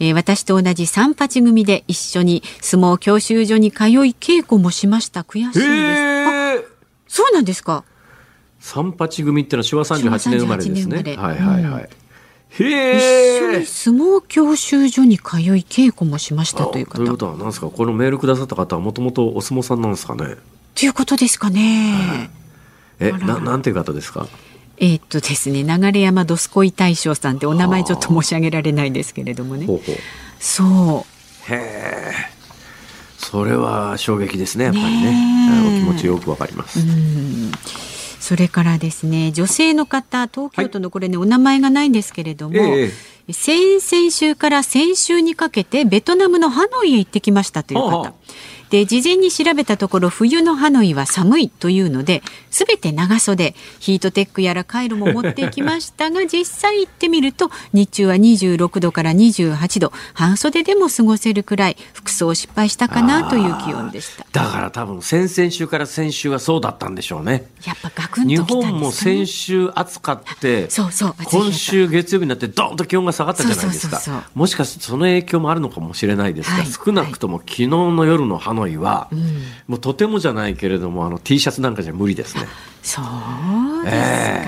[0.00, 5.20] えー私と同じ三八組で一緒に相撲教習所に通い稽古もしました。
[5.22, 6.64] 悔しいで
[7.08, 7.84] す、そうなんですか？
[8.60, 11.02] 三八組ってのは昭和38年生まれですね。
[11.14, 11.52] 昭和38年生まれ。
[11.52, 11.88] はいはいはい。
[12.50, 13.66] 一緒へえに。
[13.66, 16.96] 相撲教習所に通い稽古もしましたという方。
[16.96, 17.68] ということは何ですか？
[17.68, 20.36] このメールくださった方はもともとお相撲さんなんですかね？
[20.74, 22.30] ということですかね。
[22.98, 23.26] えあら。
[23.26, 24.26] ななんていう方ですか？
[24.78, 29.66] えーっとですね、流山どすこい大将さんってお名前ちょっと申し上げられないですけれどもね。
[29.66, 29.96] ほうほう。
[30.38, 31.06] そ
[31.48, 32.12] へえ
[33.18, 35.12] それは衝撃ですねやっぱりね。
[35.12, 36.82] ねお気持ちよくわかります、う。
[38.20, 42.90] それからですね、女性の方、東京都のこれね、お名前がないんですけれども、ええ
[43.32, 47.86] 先々週から先週にかけてベトナムのハノイへ行ってきましたという方。
[47.86, 48.12] はあはあ。
[48.70, 64.26] で事前に調べたところ冬のハノイは寒いというので全て長袖ヒートテックやらカイロも持ってきましたが 実際行ってみると日中は26度から28度半袖でも過ごせるくらい服装を失敗したかなという気温でした。
[64.32, 67.46] だから多分先々週から先週はそうだったんでしょうね。
[67.64, 68.66] やっぱガクン日とね。
[68.66, 74.24] 本も先週暑かって、そうそう今週月曜日になってドーンと気温が下がったじゃないですか。
[74.34, 76.66] もしかしてその影響もあるのかもしれないですが、はい。
[76.66, 79.08] 少なくとも昨日の夜のハノイは、
[79.68, 82.46] もうとてもじゃないけれども、あの T シャツなんかじゃ無理ですね。
[82.82, 84.46] そうですか、え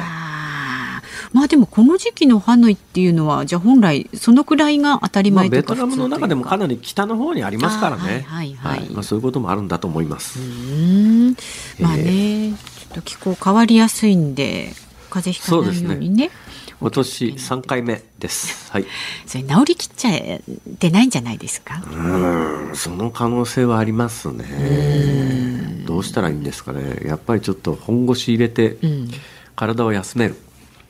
[1.33, 6.51] まあでもこの時期のハノイっていうのはじゃあ本来そのくらいが当たりまあ、前というかベトナムの中でもか。
[6.57, 8.25] ななり北の方にありますからね。
[8.27, 8.79] はいはい。
[8.81, 8.91] はい。
[8.91, 10.41] まあ、そういうこともあるんだと思います。
[10.41, 11.37] うん。
[11.81, 14.73] まあね、ちょっと気候変わりやすいんで
[15.11, 16.31] 風邪ひかないようにね
[16.81, 18.71] 今年3回目です。
[18.71, 18.87] はい。
[19.27, 20.41] それ治りきっちゃっ
[20.79, 25.85] てないんじゃないですか、うんその可能性はありますね。
[25.87, 27.01] どうしたらいいんですかね。
[27.05, 29.11] やっぱりちょっと本腰入れて、ん
[29.57, 30.37] 体を休める。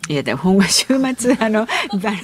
[0.08, 1.66] いやでもほんま週まああの あ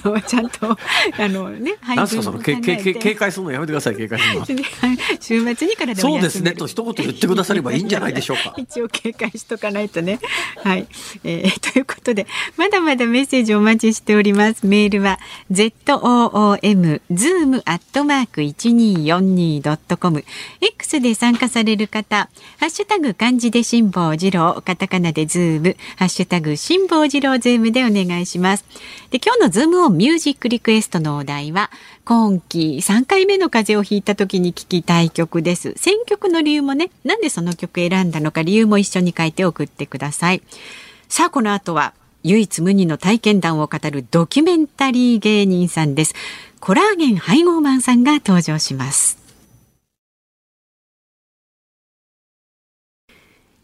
[0.08, 0.70] のちゃんと
[1.18, 4.46] あのね配なんすかそのけけけ警戒するのやめてください警戒するのは。
[5.20, 10.18] 週末に体を休めるそうですねと一言言ってくださればいいんじゃないでしょうか一応警戒しとかないとね。
[10.62, 10.86] はい、
[11.24, 14.66] えーということでまだまだメッセージお待ちしております。
[14.66, 15.18] メールは
[15.50, 20.24] z o o m zoom アットマーク一二四二ドットコム
[20.60, 28.64] X で参加される方ハッシュタグ漢字で辛坊治郎カタカナでズームハッシュタグ辛坊治郎ズームでお願いします。
[29.10, 31.70] で今日のズームオンミュージックリクエストのお題は
[32.04, 35.74] 今季3回目の風邪をひいた時に聴きたい曲です。
[35.76, 40.42] 選曲の理由もね、なんでその曲選んだのか理由も一緒に書いて送ってください。
[41.08, 46.14] さあ、この後は唯一無二の体験談を語るドキュメンタリー芸人さんです。
[46.60, 49.23] コラアゲンはいごうまんさんが登場します。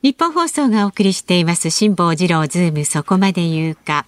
[0.03, 4.07] ニッポン放送がお送りしています辛坊治郎ズームそこまで言うか。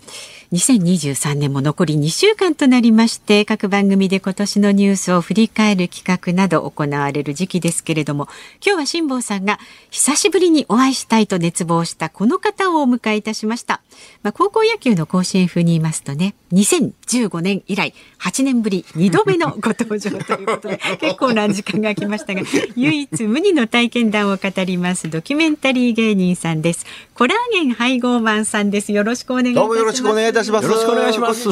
[0.53, 8.29] 2023年も残り2週間となりまして各番組で今年のニュースを振り返る企画など行われる時期ですけれども
[8.63, 9.59] 今日は辛坊さんが
[9.91, 13.81] 久しぶりにお会いしたいと熱望したこの方をお迎えいたしました、
[14.23, 22.43] まあ、高校野球の甲子園風に言いますとね2015年以来8年ぶり2度目のご登場ということで結構な時間が空きましたが
[22.77, 25.09] 唯一無二の体験談を語ります。
[25.09, 26.87] ドキュメンタリー芸人さんです。
[27.15, 28.93] コラーゲン配合マンさんです。
[28.93, 29.67] よろしくお願いいたします。
[29.67, 30.65] どうもよろしくお願いいたします。
[30.65, 31.49] よろしくお願いします。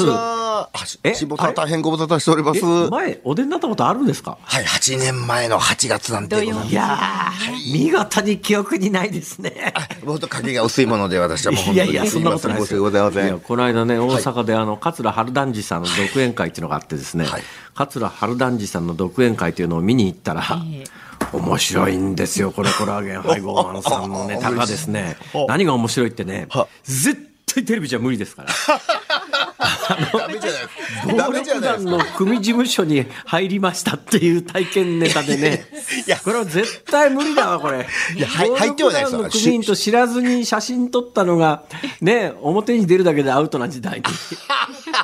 [1.03, 2.61] えしぼさん大変ご無沙汰しております。
[2.61, 4.39] え前お出になったことあるんですか？
[4.43, 6.71] はい、8年前の8月なんてございます。
[6.71, 9.75] いやー見事に記憶にないですね。
[10.05, 13.27] もっと影が薄いもので私はもう本当にいやいやそんなことないです申し訳ございません。
[13.27, 17.43] いやこの間ね大阪であの桂春団治さんの独演会っていうのがあってですね、はい。
[17.75, 20.85] 桂春団治さんの独演会っていうのを見に行ったら、え
[21.33, 25.17] 面白いんですよこれコラーゲン 配合マンさんのネタがですね。
[25.33, 25.47] お。
[25.47, 26.67] 何が面白いってねは。
[26.85, 28.49] 絶対テレビじゃ無理ですから
[30.17, 31.33] ダメじゃない。
[31.33, 31.61] ですか。
[31.61, 31.79] ダ。
[31.79, 35.67] の組事務所に入りましたっていう体験ネタでね。
[36.07, 37.87] いやこれは絶対無理だわこれ。
[38.17, 39.15] いやはい入ってはないです。
[39.15, 41.65] よ組員と知らずに写真撮ったのが
[42.01, 44.05] ね表に出るだけでアウトな時代に。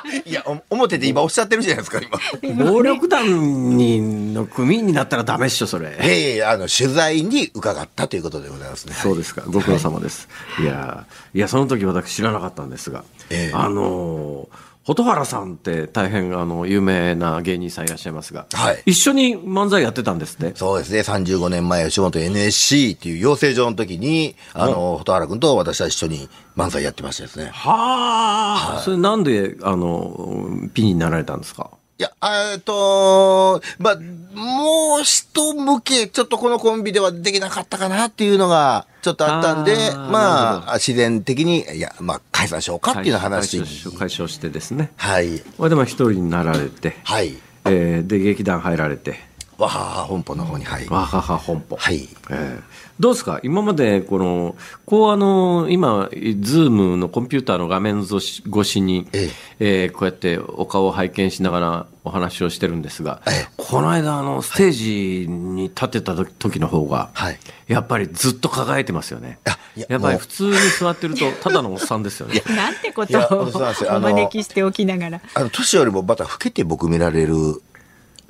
[0.25, 1.99] いや、お表で今おっしゃってるじゃないですか、
[2.43, 2.65] 今。
[2.71, 5.95] 暴力団にの組員になったらダメっしょそれ。
[5.99, 8.93] ええあの、取材に伺ったということでございますね。
[8.93, 9.43] そうですか。
[9.47, 10.27] ご苦労様です、
[10.61, 13.55] い、やいやその時私知らなかったんですが、ええ。
[13.55, 14.47] あの
[14.85, 18.83] 蛍原さんって大変あの有名な芸人さんいらっしゃいますが、はい。
[18.85, 27.49] 一緒に漫才やってたんですねそうですね、35年前、吉本 NSC っていう養成所の時に、あの、蛍原君と私は一緒に漫才やってましたですね。
[27.51, 31.69] はあ、それなんであのピンになられたんですか？
[31.99, 32.11] いや、
[32.53, 33.95] えっと、まあ、
[34.35, 44.91] もう一向け、ちょっとこのコンビではできなかったかなっていうのが、ちょっとあったんで、あまあ、自然的に、いや、まあ、解散しようかっていうの話解消解消してですね。
[44.97, 45.39] はい。
[45.57, 47.37] これでまあ一人になられて、はい。
[47.63, 49.19] えーで劇団入られて
[49.57, 50.87] わはは本舗の方に、はい。
[50.87, 51.75] わはは本舗。
[51.75, 52.07] はい。
[52.29, 52.61] えー
[52.99, 53.39] どうですか？
[53.43, 54.55] 今までこの
[54.87, 63.47] こうあの今ズームのコンピューターの画面越し越しに、ええーこうやってお顔を拝見しながらお話をしてるんですが、ええ。
[63.55, 67.37] この間あのステージに立ってた時時の方が、はい。
[67.67, 69.37] やっぱりずっと輝いてますよね。
[69.45, 72.41] あいややっぱり普通に座ってるとただのおっさんですよね。
[72.47, 73.15] なんてこと？
[73.19, 75.21] をおあの招きしておきながら。
[75.35, 77.61] あの、年よりもまた老けて僕見られる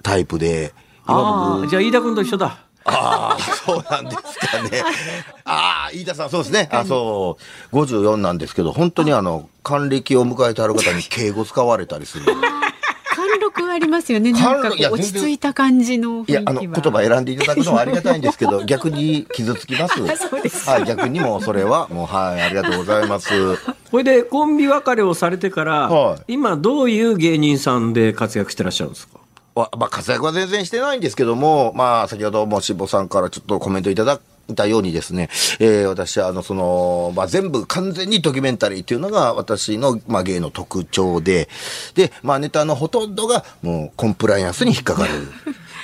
[0.04, 0.74] タイプで、
[1.08, 2.58] ああじゃあ飯田君と一緒だ
[2.90, 4.82] ああ、そうなんですかね。
[5.44, 6.70] ああ、飯田さん、そうですね。
[6.72, 7.38] あそ
[7.72, 12.26] う、54なんですけど、本当にあの、還暦を迎えてある方に敬語使われたりする。
[12.26, 14.32] 貫禄力ありますよね。
[14.32, 16.82] なんか落ち着いた感じのいや、あの、言は。
[16.92, 19.98] 葉選んでいただくのはありがたいんですけど、 逆に傷つきます。
[19.98, 23.58] そうですはい、逆にもうそれは、もう、はい、ありがとうございます。
[23.92, 29.18] これでコンビ別れをされてから、はい今どういう芸人さんで活躍してらっしゃるんですか？
[29.18, 29.22] わ
[29.58, 41.50] まあ、活躍は全然してないんですけども、まあ、先ほどもしぼさんからちょっとコメントいただいたようにですね、えー私は、あの、その、まあ、全部完全にドキュメンタリーっていうのが私の、まあ、芸の特徴で、
[41.96, 45.10] で、まあ、ネタのほとんどが、もう、コンプライアンスに引っかかる。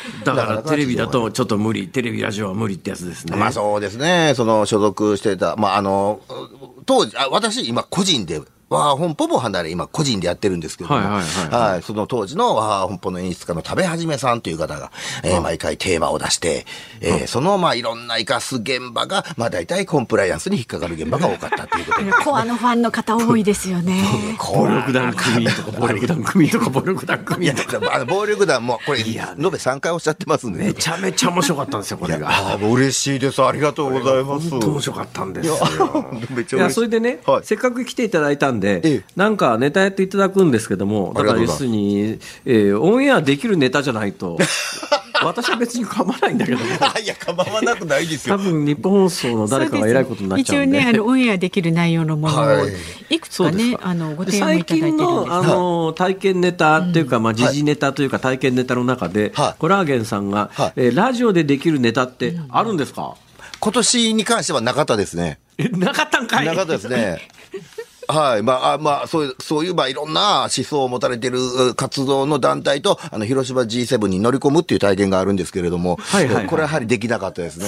[0.26, 4.34] だからテレビだとちょっと無理テレビラジオは無理ってやつですねまあそうですね。
[4.36, 6.20] その所属してた、まああの、
[6.86, 8.42] 当時、あ私今個人で、
[8.74, 14.92] わー本舗も離れ、今個人でやってるんですけども、はいはいはいはいその当時のわー本舗の演出家の食べはじめさんという方が、
[15.24, 16.66] えー毎回テーマを出して、
[17.02, 22.12] えーそのまあいろんな生かす現場が、まあ大体コンプライアンスに引っかかる現場が多かったということで。
[22.24, 24.04] コアのファンの方多いですよね。
[24.40, 30.64] 暴力団組員とか暴力団組員とか暴力団組いや員とかあの暴力団も、これ、延べや3回おっしゃってますんで。
[30.64, 33.44] めちゃめちゃ面白かったんですよこれがあー嬉しいです。
[33.44, 34.50] ありがとうございます。
[34.50, 35.58] 本当面白かったんですよ
[36.54, 39.04] いやそれでね、はいせっかく来ていただいたんで、ええ。
[39.16, 44.38] なんかネタやっていただくんですけども、だから要するに、えーオンエアできるネタじゃないと、
[45.24, 48.36] 私は別に構わないんだけども、いや、構わなくないですよ。
[48.38, 50.78] 多分日本放送の誰かが偉いことになっちゃうんで。
[50.78, 52.64] 一応ね、あの、オンエアできる内容のものをは
[53.10, 53.78] い、いくつかね、そうです。
[53.78, 59.56] かあの、ごで提案い最ただいてるんです近のあの体験ネタっていうか、まあ、時事ネタというか、体験ネタの中で、はい。
[59.60, 60.74] コラーゲンさんが、はい。
[60.76, 63.16] えーラジオでできるネタってあるんですか、
[63.60, 65.40] 今年に関してはなかったですね。
[65.58, 66.46] えなかったんかい。
[66.46, 67.20] なかったですね。
[68.08, 68.44] はい。
[68.44, 77.66] まあ、あまあ、そういう、そういう、まあ、いろんな思想を持たれてるう活動の団体と、あの、広島 G7 に乗り込むっていう体験があるんですけれども、はいはいはいこれはやはりできなかったですね。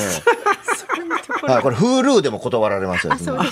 [1.44, 1.62] はい。
[1.62, 3.38] これ、Hulu でも断られましたですね。
[3.38, 3.48] はい。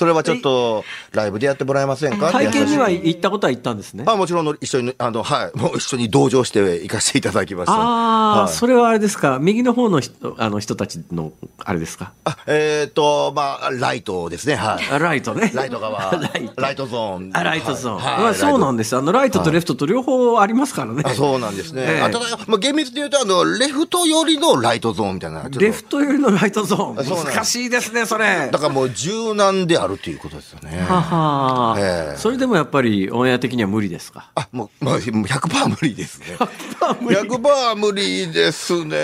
[0.00, 2.32] それはちょっと、ライブでやってもらえませんか？
[2.32, 4.04] 体験には話行ったことは行ったんですね。
[4.06, 5.58] あ、もちろんの、一緒に、あの、はい。
[5.58, 7.72] もう一緒に同乗して行かせていただきました。
[7.74, 14.56] ああ、はいそれはあれですか、右の方の人あの人たちのあれですか、あえっ、と、まあ、ライトですね。
[14.56, 14.84] はい。
[14.90, 15.52] あライトね。
[15.54, 16.10] ライト側。
[16.56, 17.30] ライトゾーン。
[17.34, 21.02] あライトゾーン、はいまあ、そうなんでですあのライトとレフトと両方ありますからね。
[21.04, 21.82] あそうなんですね。
[21.82, 25.48] ええあただ、まあ、厳密に言うと、あの、レフト寄りのライトゾーンみたいな。
[25.50, 28.48] レフトよりのライトゾーン、難しいですね、それ。
[28.50, 30.78] だからもう柔軟であるっていうことですよね。
[30.88, 34.30] はは、ええそれでもやっぱりオンエア的には無理ですか？
[34.34, 36.26] あ、もう、まあ、100%無理ですね。
[36.38, 38.96] 100%無理ですね。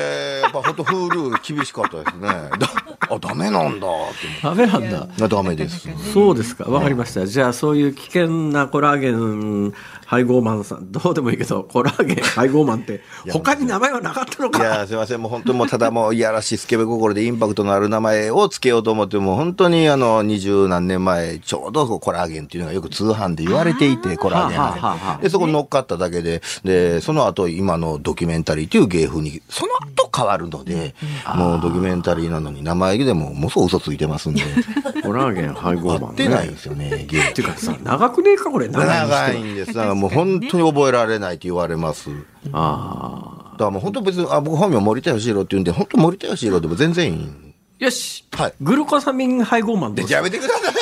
[0.42, 2.28] やっぱ本当、フール厳しかったですね。
[2.28, 2.70] だ
[3.08, 3.86] あ、ダメなんだ
[4.42, 5.08] ダメなんだ。
[5.22, 5.88] あダメです。
[6.12, 6.64] そうですか。
[6.64, 7.26] わかりました。
[7.26, 9.72] じゃあ、そういう危険なコラーゲン
[10.06, 14.58] 配合マンさん、どうでもいいけど、コラーゲン配合マンって、他に名前はなかったのか？
[14.60, 15.20] いや、すいません。
[15.20, 24.56] もう本当にもうただもういやらしいスケベ心でインパクトのある名前をつけようと思っても、本当にあの、二十何年前、ちょうどコラーゲンっていうのがよく通販で言われていて、コラーゲ
[25.16, 25.22] ンで。
[25.24, 30.94] で、そこに乗っかっただけで、で、その後今のドキュメンタリーっていう芸風に、その後変わるので、
[31.34, 34.42] もうドキュメンタリーなのに名前でももうそう嘘ついてますんで、
[35.02, 36.06] コラーゲン配合マンね。
[36.06, 38.68] 合ってないんですよね、芸っていうかさ、長くねえか、これ。
[38.68, 39.72] 長いんです。
[39.96, 42.10] もう本当に覚えられないって言われます。
[42.52, 47.28] あだからもう本当別に、あ、僕本名森田義郎って言うんで、本当森田義郎でも全然いい。
[47.80, 47.84] あ。
[47.84, 48.24] よし。
[48.32, 50.72] はいグルコサミン配合マンでやめてください。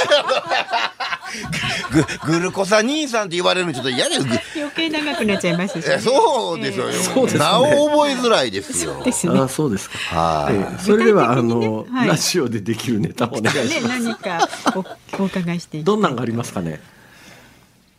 [1.91, 4.23] ぐ グルコサ兄さんって言われるのちょっと嫌です。
[4.23, 4.29] ぐ
[4.61, 6.93] 余計長くなっちゃいますし、えそうですよ。
[6.93, 9.03] そうですね名を覚えづらいですよ。
[9.05, 9.39] ですね。
[9.39, 9.99] あそうですか。
[9.99, 14.03] はいええそれでは、ねの、はいラジオでできるネタをお願いしね、ます。
[14.03, 14.49] 何か
[15.19, 16.81] おお伺いしていきどんなんがありますかね？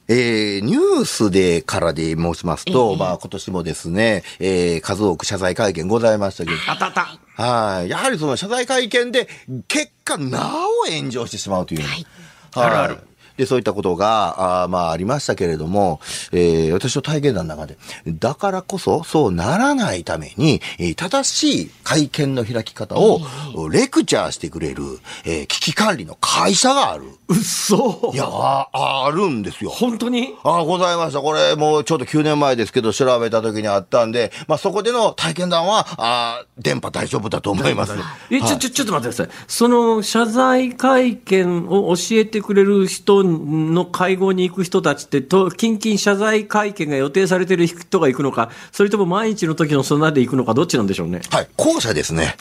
[0.07, 7.17] えーニュースでからで申しますと、まあ今年もですね、えー数多く謝罪会見ございましたけど、あたた。
[7.41, 7.89] はい。
[7.89, 9.27] やはりその謝罪会見で、
[9.67, 10.51] 結果、な
[10.85, 11.81] お炎上してしまうという。
[11.81, 12.05] はい。
[12.53, 12.97] あるある
[13.37, 15.99] で、そういったことが、あーまあ、ありましたけれども、
[16.31, 23.21] えー私の体験談の中で、だからこそ、そうならないために、えー正しい会見の開き方を、
[23.71, 24.83] レクチャーしてくれる、
[25.25, 27.05] えー危機管理の会社がある。
[27.27, 29.71] うっそいや、ああるんですよ。
[29.71, 30.35] 本当に？
[30.43, 31.21] ああ、ございました。
[31.21, 37.93] これ、もうちょっと9年前ですけど、調べた時にあったんで、まあそこでの体験談は、ああ、電波大丈夫だと思います。
[38.29, 39.45] え、ちょ、ちょ、ちょっと待ってください。
[39.47, 51.21] その謝罪会見を教えてくれる人の会合に行く人たちって、と、近々謝罪会見が予定されている人が行くのか、それとも毎日の時の備えで行くのか、どっちなんでしょうね？
[51.29, 52.35] はい、後者ですね。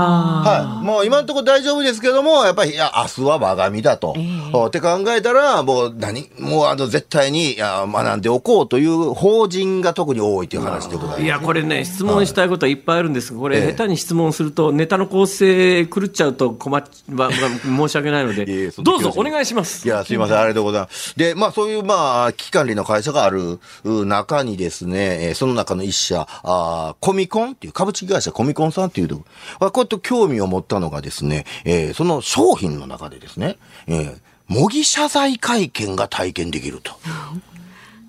[0.00, 0.84] はい。
[0.84, 4.16] もう今のところ大丈夫ですけども、やっぱり、いや、明日は我が身だと。
[4.52, 11.22] おって考えたら、もう何、もうあの、絶対に、いや、学んでおこうという法人が特に多いという話でございます。
[11.22, 19.86] いや、これね、質問したいことはいっぱいあるんですが、これ、ええ下手に質問すると、ネタの構成狂っちゃうと困っ、ま、ま申し訳ないので、どうぞお願いします。
[19.86, 21.16] いや、すいません、ありがとうございます。
[21.16, 29.24] で、まあ、そういう、まあ、危機管理の会社があるう中にですね、えーその中の一社、あーコミコンっていう、株式会社コミコンさんっていうと
[29.72, 36.92] ころ、こうやって興味を持ったのがですね、えーその商品の中でですね、えー模擬謝罪会見が体験できると。
[36.92, 36.98] こ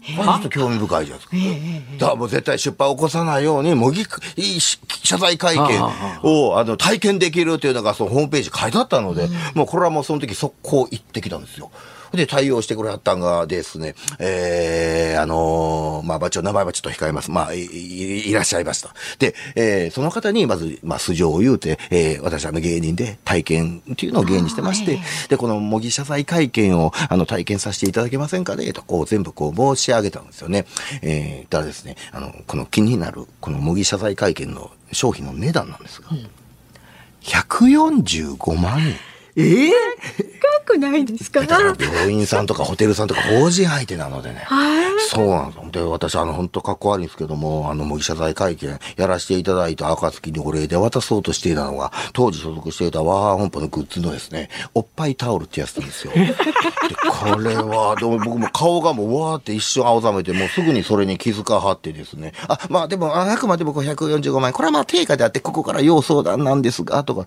[0.08, 1.98] れちょっと興味深いじゃないですか。
[1.98, 5.64] だからもう絶対失敗を起こさないように、模擬謝罪会見
[6.24, 11.72] をあの体験できるというのがそのホームページ書いてあったので、もうこれはもうその時速攻行ってきたんですよ。
[12.16, 17.32] で、対応してくれはったんがですね、えー、あのーまあ、まあ、ちょ、名前はちょっと控えます。
[17.32, 18.94] まあ、い、いいらっしゃいました。
[19.20, 25.00] で、えー、その方にまず、まあ、素性を言うて、えー、私あの芸人で体験っていうのを芸にしてまして、
[25.30, 30.66] で、この模擬謝罪会見を、あの、体験させていただけませんかねと、こう、全部こう、申し上げたんですよね。
[31.02, 36.10] えー、ただですね、あの、この気になる、この模擬謝罪会見の商品の値段なんですが、
[37.22, 38.96] 145万円。
[39.38, 39.72] ええ
[40.66, 41.42] 高くないですか？
[41.44, 44.46] 病院さんとかホテルさんとか法人相手なのでね。
[45.10, 45.72] そうなんです。
[45.72, 56.14] で、私、あの、本当かっこ悪いんですけども、あの、模擬謝罪会見やらせていただいた暁にお礼で渡そうとしていたのが、当時所属していたワーハー本舗のグッズのですね、おっぱいタオルってやつなんですよ。
[56.16, 56.34] で、
[57.10, 67.26] これは、でも僕も顔がもうわーって一瞬青ざめて、もうすぐにそれに気づかはってですね、あ、まあでも、ああくまでも145万円、これはまあ定価であって、ここから要相談なんですが、とか。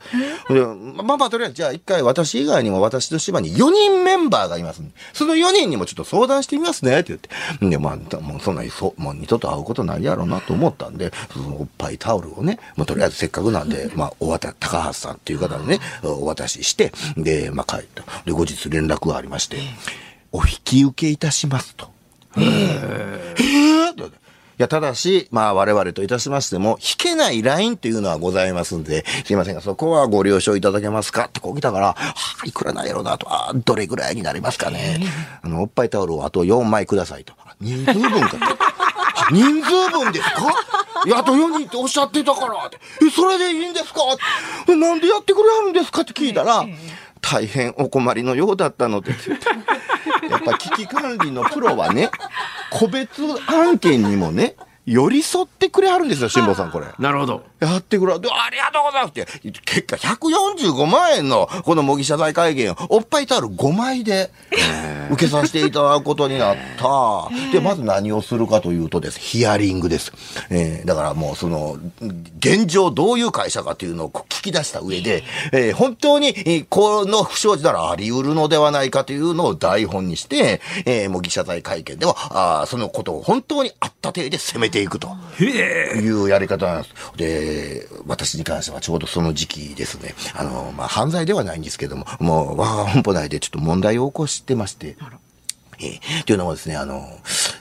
[0.49, 0.61] で
[1.05, 4.83] まあまあ、とりあえず、じゃあ一回私以外にも私の島に4人メンバーがいます
[5.13, 7.29] その4人にもちょっと相談してみますね、って言って。
[7.69, 18.05] で、まあ、もうそんなに、そう、もう二度と会うことないやろうなと思ったんで、そのおっぱいタオルをね、まあとりあえずせっかくなんで、 まあ、お渡、高橋さんっていう方にね、お渡しして、で、まあ帰った。
[18.25, 19.59] で、後日連絡がありまして、
[20.33, 21.91] お引き受けいたしますと。
[22.37, 24.18] えーって
[24.59, 31.27] いや、ただし、まあ、我々といたしましても、引けないラインというのはございますんで、すいませんが、そこはご了承いただけますか？
[31.27, 34.99] ってこう来たから、はあ、いくらなんやろうなと、あどれぐらいになりますかね？
[35.43, 37.35] あの、おっぱいタオルをあと4枚くださいと。
[37.45, 38.37] あ人数分かって。
[38.41, 40.43] あ人数分ですか？
[41.07, 42.79] いや、あと4人っておっしゃってたからって。
[43.07, 44.01] え、それでいいんですか？
[44.69, 46.01] えなんでやってくれはるんですか？
[46.01, 46.67] って聞いたら、
[47.21, 49.47] 大変お困りのようだったのでって言って。
[50.29, 52.11] やっぱ危機管理のプロはね、
[52.71, 54.55] 個別案件にもね、
[54.87, 56.87] 寄り添ってくれはるんですよ、辛坊さん、これ。
[56.99, 57.45] なるほど。
[57.61, 58.13] やってくれ。
[58.15, 59.27] ありがとうございますって。
[59.65, 64.31] 結果、145万円のこの模擬謝罪会見を、おっぱいタオル5枚で
[65.11, 67.29] 受けさせていただくことになった。
[67.53, 70.13] で、まず何をするかというとです、ヒアリングです。
[70.51, 71.77] えーだからもうその、
[72.39, 82.15] 現状どういう会社かというのを聞き出した上で、えー本当に、えーこの不祥事ならあり得るのではないかというのを台本にして、えー模擬謝罪会見では、
[82.61, 85.09] あーそのことを本当にあった体で攻めていくと。
[85.41, 86.95] いうやり方なんです。
[87.17, 87.48] で、
[88.07, 90.15] 私に関してはちょうどその時期ですね。
[90.35, 94.97] あの、まあ、犯罪ではないんですけども、もう、我が本舗内でちょっと問題を起こしてまして。
[95.81, 97.09] えーというのもですね、あの、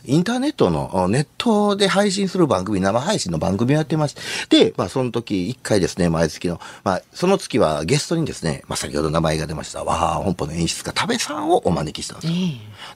[0.06, 4.16] インターネットの、あネットで配信する番組、生配信の番組をやってまし
[4.50, 12.40] て、で、まあ、その時、一回ですね、毎月の、まあ、その月はゲストにですね、まあ、先ほど名前が出ました、わは本舗の演出家、多部さんをお招きしたんですよ。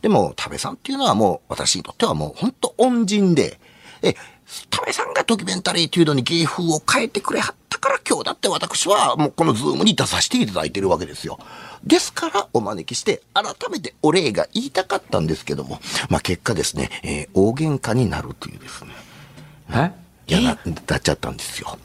[0.01, 3.59] でも、多部さんっていうのはもう、私にとってはもう、本当恩人で、
[4.01, 4.15] え、
[4.69, 11.39] 多部さんがドキュメンタリーというのに芸風を変えてくれはったから今日だって私はもうこのズームに出させていただいてるわけですよ。
[11.83, 15.79] ですからお招きして改めてお礼が言いたかったんですけども、
[16.09, 18.91] まあ結果ですね、えー大喧嘩になるというですね。
[19.71, 19.91] え？
[20.27, 21.77] いや、な、なっちゃったんですよ。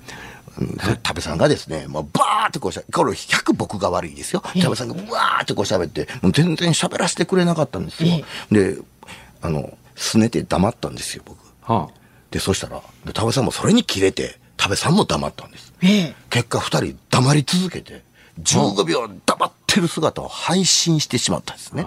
[0.58, 4.42] うん多部さんがですね、もうバーってこうしゃ、これ100僕が悪いですよ。
[4.62, 8.24] 多部さんがバーってこう喋って、もう全然喋らせてくれなかったんですよ。
[8.50, 8.78] で、
[9.42, 11.38] あの、すねて黙ったんですよ、僕。
[11.62, 11.90] は
[12.36, 15.72] で、そしたら、で多部さんもそれに切れて、多部さんも黙ったんです。
[15.82, 18.02] ええ結果二人黙り続けて、
[18.42, 21.86] 15秒黙ってる姿を配信してしまったんですね。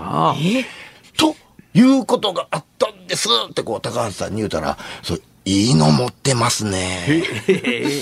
[1.18, 1.36] と
[1.76, 7.24] いうことがあったんですってこう高橋さんに言うたら、それいいの持ってますね。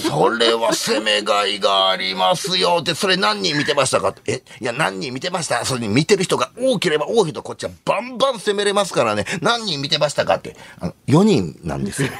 [0.05, 2.79] それは攻めがいがありますよ。
[2.81, 4.13] って、それ何人見てましたか？
[4.25, 5.63] え、いや、何人見てました？
[5.63, 9.25] それに見てる人が多ければ多いほどこっちはバンバン攻めれますからね。
[9.41, 10.35] 何人見てましたか？
[10.35, 10.57] って。
[10.79, 12.09] あの、4人なんですよ。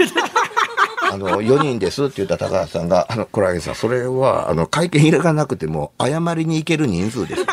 [1.12, 7.42] あの、4人ですって言った高橋さんが、あの、これさん、それは、あの、会見入れがなくても、謝りに行ける人数です。
[7.44, 7.46] い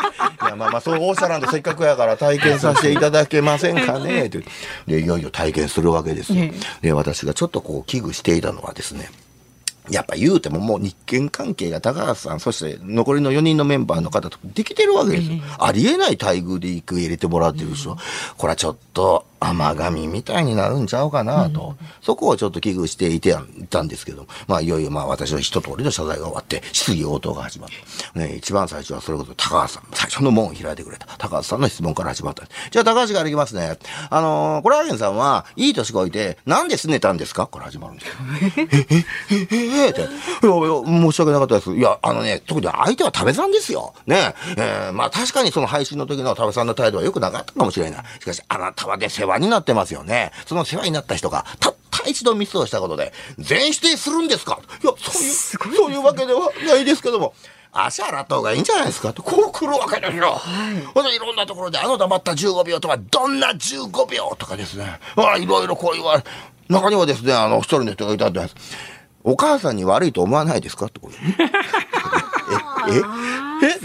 [0.47, 4.43] や、まあまあ、そうおっしゃらんとせっかくやから体験させていただけませんかね って
[4.87, 6.51] で、いよいよ体験するわけですよ。
[6.81, 9.09] で、私がちょっとこう、危惧していたのはですね、
[9.89, 15.37] やっぱ言うてももう日券関係が高橋さん、そして残りの4人のメンバーの方とできてるわけですよ。
[15.59, 17.97] ありえない待遇で行く入れてもらってるでしょ。
[18.37, 21.75] これはちょっと甘神みたいになるんちゃうかなと。
[22.01, 27.69] そこをちょっと危惧していていたんですけど、まあいよいよまあ私の一通りの謝罪が終わって、質疑応答が始まっ
[28.13, 28.19] た。
[28.19, 31.07] ね、一番最初はそれこそ高橋さん、最初の門を開いてくれた。
[31.17, 32.43] 高橋さんの質問から始まった。
[32.71, 33.77] じゃあ高橋からいきますね。
[34.09, 37.47] あのー、コラーゲンさんは、いい年こいて、なんで拗ねたんですか？
[37.47, 38.15] これ始まるんですよ。
[38.57, 40.01] え、え、え、え、って。
[40.01, 41.73] いや、いや、申し訳なかったです。
[41.73, 43.93] いや、あのね、特に相手は多部さんですよ。
[44.05, 44.33] ね。
[44.57, 48.03] えー、まあ確かにその配信の時の多部さんの態度は良くなかったかもしれない。
[48.19, 50.31] しかし、あなたはね、世話になってますよね。
[50.45, 54.59] その世話になった人が、たった一度ミスをしたことで、全否定するんですか？
[54.83, 55.31] いや、そういう、
[55.77, 57.33] そういうわけではないですけども。
[57.77, 59.11] 足洗った方がいいんじゃないですか？
[59.11, 60.39] と、こう来るわけですよ。
[60.93, 64.97] ほんで、いろんなところで、あの黙った15秒とか、どんな15秒とかですね。
[65.17, 66.23] ああ、いろいろこう言われ、
[66.69, 68.55] 中にはですね、あの、一人の人がいたんです。
[69.25, 70.85] お母さんに悪いと思わないですか？
[70.85, 71.15] ってこと。
[71.17, 72.93] え、
[73.65, 73.79] え、え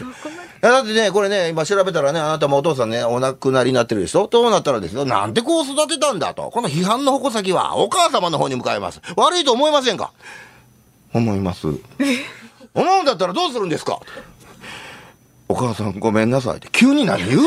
[0.60, 4.28] だってね、これね、今調べたらね、あなたもお父さんね、お亡くなりになってるでしょ？
[4.28, 6.50] となったらですよ、なんでこう育てたんだと。
[6.50, 9.00] この批判の矛先は、お母様の方に向かいます。
[9.16, 10.12] 悪いと思いませんか？
[11.14, 11.66] 思います。
[11.66, 11.78] 思
[12.74, 14.00] うんだったらどうするんですか？
[15.50, 17.40] お母さんごめんなさいって、急に何言う？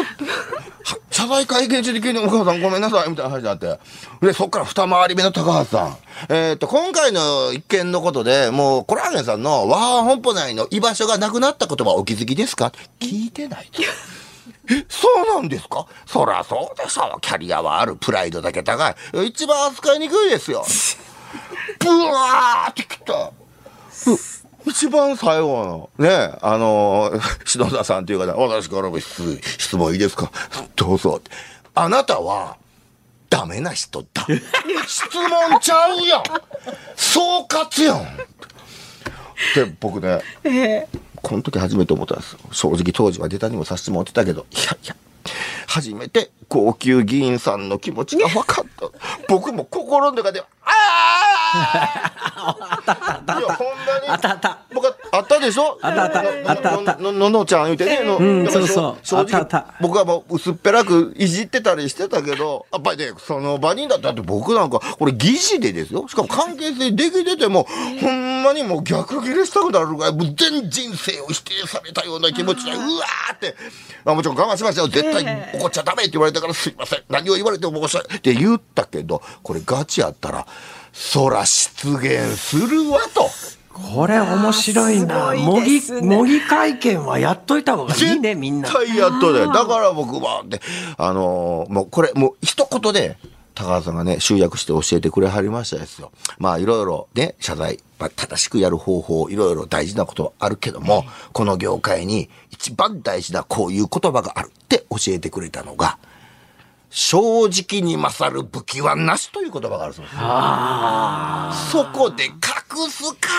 [1.10, 3.80] 謝罪会見中で急にお母さんごめんなさいみたいな話になって。
[4.22, 5.98] で、そっから二回り目の高橋さん。
[6.28, 12.74] えっ、と、今回の一件のことで、もう、コラーゲンさんのワー本舗内の居場所がなくなったことはお気づきですか？
[13.00, 13.82] 聞いてないと。
[14.70, 15.88] え、そうなんですか？
[16.06, 17.18] そらそうでしょ。
[17.22, 17.96] キャリアはある。
[17.96, 18.96] プライドだけ高い。
[19.28, 20.66] 一番扱いにくいですよ。
[21.80, 23.32] ブワーってきた。
[24.66, 30.32] 一番最後の、ね、あのー、 篠田さんという方、私からも質質問いいですか？
[30.76, 31.22] どうぞ。
[31.76, 32.58] あなたは、
[33.30, 34.26] ダメな人だ。
[34.88, 36.24] 質問ちゃうやん
[36.96, 38.18] 総括やん
[39.56, 40.88] で、僕ね、
[41.22, 42.38] この時初めて思ったんです。
[42.52, 44.96] 正直当時は出たにもさせてもらってたけど、いやいや、
[45.68, 48.88] 初めて高級議員さんの気持ちが分かった。
[49.28, 50.46] 僕も心の中で、あ
[53.28, 54.10] あいや、ほんまに。
[54.10, 54.60] あったた。
[55.16, 55.78] あったでしょ？
[55.82, 58.02] あったあったのあったあったののののちゃん言うてね。
[58.04, 66.08] のうんそうそう正直あったあった僕はもう薄っぺらくいじってたりしてたけど、やっぱりね、その場にだってだって僕なんか、これ疑似でですよ。
[66.08, 67.68] しかも関係性できてても、
[68.02, 73.56] ほんまにもう逆ギレしたくなるぐらい、もう全人生を否定されたような気持ちで、うわーって、
[74.04, 74.88] まあもちろん我慢しましたよ。
[74.88, 77.04] 絶対怒っちゃダメって言われたからすいません。
[77.10, 80.48] 何を言われても申し訳って言ったけど、これガチやったら、
[80.92, 83.30] そら出現するわと。
[83.74, 85.34] これ面白いな。
[85.36, 88.70] 模擬、模擬会見はやっといた方がいいね、みんな。
[88.70, 89.46] 絶対やっとで。
[89.46, 90.62] だから僕は、で、
[90.98, 93.18] あのーもうこれ、もう一言で、
[93.56, 96.12] 高橋さんがね、集約して教えてくれはりましたですよ。
[96.38, 105.98] まあ、いろいろね、謝罪、まあ、正しくやる方法、いろいろ大事なことはあるけども、この業界に一番大事なこういう言葉があるって教えてくれたのが、
[106.94, 111.72] 正直に勝る武器はなしという言葉があるそうです。
[111.72, 112.32] そこで隠
[112.88, 113.30] すか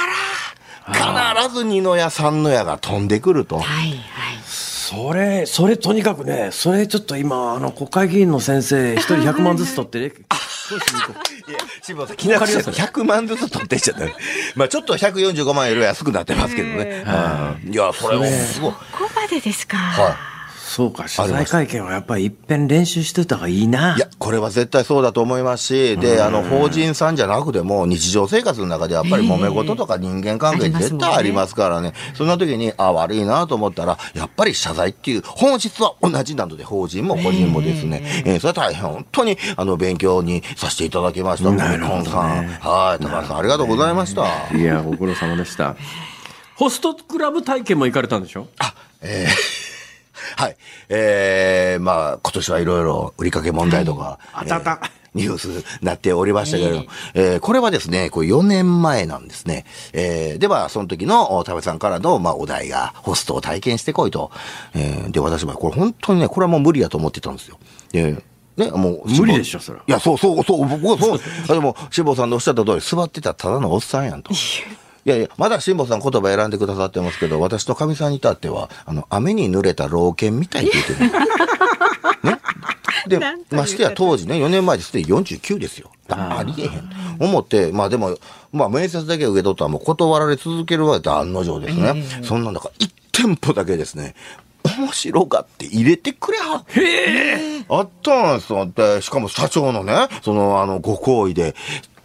[0.93, 3.61] ら、必ず二の矢三の矢が飛んでくると。
[3.61, 3.99] はいはい。
[4.45, 10.13] それ、それとにかくね、それちょっと今、あの、国会議員の先生、一人100万ずつ取って、 ね、
[10.69, 14.05] そうしに行こういや、辛坊さん、気長に100万ずつ取っていっちゃった。
[14.57, 17.05] まあちょっと145万よりは安くなってますけどね。
[17.65, 18.73] うんいや、それをすごい。
[18.73, 19.77] ここまでですか。
[19.77, 20.34] は
[20.67, 23.95] そうか、謝罪会見はやっぱり一遍練習してた方がいいな。
[23.95, 23.97] い。
[23.99, 31.93] いや、これは絶対そうだと思いますし、で、あの、法人さんじゃなくても、日常生活の中でやっぱり揉め事とか人間関係絶対ありますからね。
[32.15, 41.51] そんな時に、あ、悪いなと思ったら、やっぱり謝罪っていう、本質は同じなので、法人も個人もですね、えーそれは大変本当に、あの、勉強にさせていただきました。
[41.53, 42.47] なるほどね本さん。
[42.47, 44.27] はい、高橋さん、ありがとうございました。
[44.57, 45.77] いや、ご苦労様でした。
[46.57, 48.47] ホストクラブ体験も行かれたんでしょ？
[48.59, 49.64] あ、えー
[50.37, 50.57] はい。
[50.89, 59.65] えー、まあ、今年はいろいろ売りかけ問題とか、あったたえーニュースになっておりましたけれども、えーこれはですね、これ4年前なんですね。
[59.93, 64.31] えーでは、その時のお田部さんからの、まあ、お題が、ホストを体験してこいと。
[64.75, 67.59] えーで、私も、これ本当にね、これはもう無理だと思ってたんですよ。
[67.93, 68.17] で
[68.57, 71.19] ね、もう、無理でしょそれはいや、そうそう、そう、僕はそう。
[71.49, 74.33] でも、辛坊さんのおっしゃった通り、座ってたらただのおっさんやんと。
[75.07, 81.11] いやいや、まだ辛坊さん言葉選んでくださってますけど、私とかみさんに至っては、あの、雨に濡れた老犬みたいって言ってる。
[82.23, 82.41] ね？
[83.07, 85.91] でましてや当時ね、4年前ですでに49ですよ。
[86.09, 86.91] ありえへん。
[87.21, 88.17] 思って、まあでも、
[88.51, 92.03] まあ面接だけ受け取ったらもう断られ続けるわけで案の定ですね。
[92.23, 94.15] そんなんだから、1店舗だけですね、
[94.79, 97.65] 面白がって入れてくれはって。
[97.69, 98.67] あったんですよ。
[98.75, 101.55] で、しかも社長のね、その、あの、ご好意で、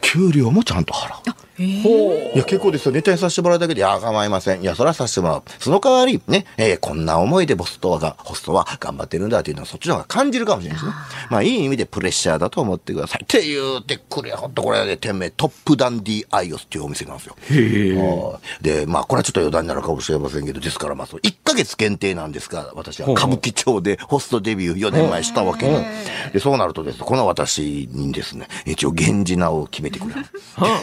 [0.02, 1.36] 給料もちゃんと払う。
[1.84, 2.92] ほいや、結構ですよ。
[2.92, 4.62] ネタにさせてもらうだけで、いや、構いません。
[4.62, 5.44] いや、それはさせてもらう。
[5.60, 10.94] その代わり、ね、えーこんな思いでボストが、ホストは頑張ってるんだっていうのは、そっちの方が感じるかもしれないですね。
[11.30, 13.24] まあ、いい意味でプレッシャーだと思ってください。
[13.24, 17.36] って言ってくれ、ほんとこれね、店名、トップダンディアイオスっていうお店なんですよ。
[17.50, 25.86] はいで、まあ、これはちょっと余談になるかもしれませんけど、ですから、まあ、そう、1ヶ月限定なんですが、私は歌舞伎町でホストデビュー4年前したわけで、
[26.34, 30.26] で、そうなるとですね、この私にですね、一応、源氏名を決めてくれる。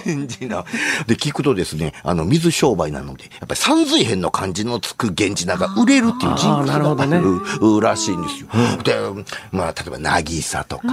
[0.04, 0.64] 源氏名。
[1.06, 7.20] で、聞くとですね、あの、水商売なので、やっぱり三髄編の漢字のつく源氏名が売れるっていうジンクスあーなるほどね。
[7.20, 8.48] があるらしいんですよ。
[8.82, 10.84] で、まあ、例えば、渚とか、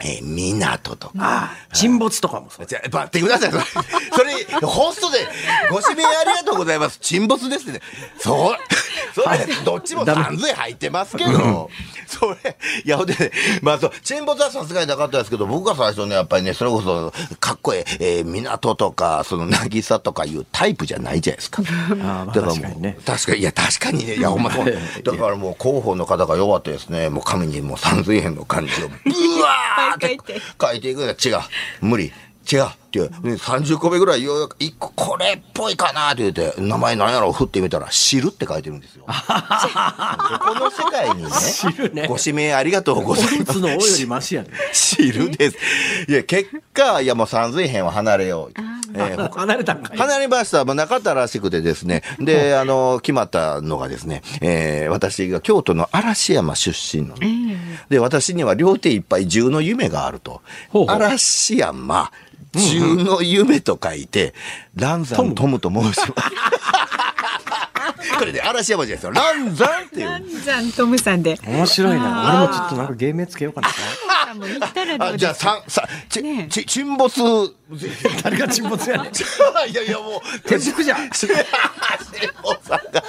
[0.00, 2.66] えー、港とか、沈没とかもそう。
[2.66, 3.50] じゃあ、待ってください。
[3.50, 3.64] それ、
[4.14, 5.18] それホストで
[5.70, 6.98] ご指名ありがとうございます。
[7.00, 7.80] 沈没ですね。
[8.18, 8.56] そう、
[9.14, 11.70] それ、どっちも三髄入ってますけど、
[12.06, 13.30] それ、いや、ほんでね、
[13.62, 21.62] まあ、そう、沈没はさすがになかったですけど、僕が最初ね、やっぱりね、それこそ、かっこいい、えー港とか、その、渚とかいうタイプじゃないじゃないですか。
[22.02, 24.64] あだからもう確かにね確かに、いや、確かにね、いや、ほんま そう
[25.04, 28.94] だからもう、広報の方が弱ってですね、もう紙にもう三髄編の漢字を、ブ
[29.42, 31.42] ワーって書いて書いくの違う。
[31.80, 32.12] 無理。
[32.50, 32.64] 違う。
[32.64, 33.08] っていう。
[33.08, 39.04] で30個目ぐらいようやく1個これっぽいかなって言って、名前何やろう振ってみたら、知るって書いてるんですよ。
[39.08, 41.30] この世界にね、
[41.78, 43.58] るねご指名ありがとうございます。
[43.60, 44.50] の王よりマシやね。
[44.72, 45.56] 知るです。
[46.08, 48.60] いや、結果、いやもう三髄編は離れよう。
[48.94, 49.96] えー離れたんかい。
[49.96, 50.64] 離れました。
[50.66, 52.02] まあ、なかったらしくてですね。
[52.20, 57.14] で、あの、決まったのがですね、えー私が京都の嵐山出身の、
[57.88, 60.42] で、私には両手いっぱい銃の夢があると。
[60.68, 62.10] ほうほう嵐山、
[62.54, 64.34] 銃の夢と書いて、
[64.74, 66.22] 蘭山トムと申します。
[68.18, 69.12] これね、嵐山じゃないですよ。
[69.12, 70.20] 蘭山っていう。
[70.20, 71.38] 南山トムさんで。
[71.46, 72.46] 面白いな。
[72.46, 73.68] 俺もちょっとなんか芸名つけようかな。
[75.16, 77.20] じゃあ、さん、さ、ち、ねえち、沈没。
[78.22, 79.12] 誰が沈没やねん。
[79.70, 81.08] いやいや、もう、鉄軸じゃん。
[82.44, 83.02] おさんが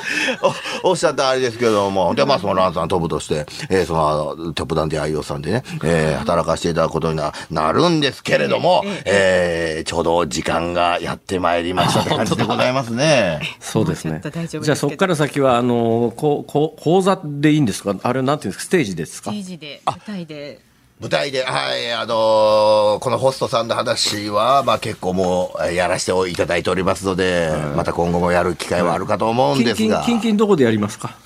[0.84, 13.42] おおっしゃったあれですけども、で、まあ、そのランさん飛ぶとして、えーその、トップダンディ愛用さんでね、えー働かせていただくことにななるんですけれども、えーちょうど時間がやってまいりましたって感じでございますね。
[13.60, 14.22] そうですね
[14.64, 17.96] じゃあそこから先は、あの、こう、こう、講座でいいんですか？
[18.02, 18.64] あれなんていうんですか？
[18.66, 19.32] ステージですか？
[19.32, 20.60] ステージで、舞台で。
[21.04, 31.18] 舞台で、はい、あのーこのホストさんの話は、まあ結構もう、えーやらせていただいておりますので、また今後もやる機会はあるかと思うんですが。、キンキンどこでやりますか？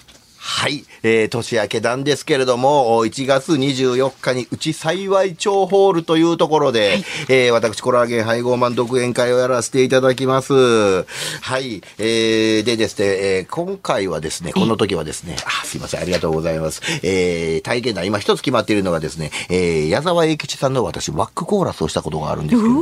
[0.50, 10.54] はい、えー年明けなんですけれども、お1月24日に内幸町ホールというところで、えー私、コラーゲン配合マン独演会をやらせていただきます。
[10.54, 16.82] はい、えーでですね、えー今回はですね、この時はですね、あ、すいません、ありがとうございます。
[17.04, 22.74] えー体験談、今一つ決まっているのがですね、えー矢沢永吉さんの私、ワックコーラスをしたことがあるんですけど、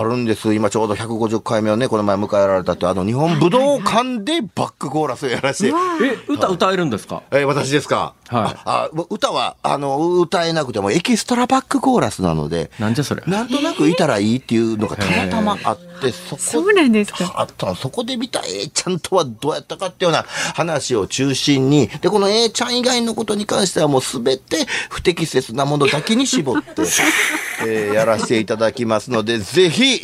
[0.00, 0.52] あるんです。
[0.52, 5.74] 今ちょうど150回目をね、この前迎えられたって、あの、日本武道館でバックコーラスをやらせて、
[6.23, 7.22] え、歌歌えるんですか？
[7.30, 8.14] えー私ですか？
[8.28, 13.22] はいああ歌は、あの、歌えなくてもエキストラバックコーラスなので、なんじゃそれ？
[13.26, 17.34] なんとなくいたらいいっていうのがたまたまあって、そこそうなんですか？
[17.36, 26.82] あったのそこで見た A ちゃんとはどうやったかっていうような話を中心に、で、この A ちゃん以外のことに関してはもうすべて不適切なものだけに絞って、
[27.66, 29.96] えーやらせていただきますので、ぜひ、え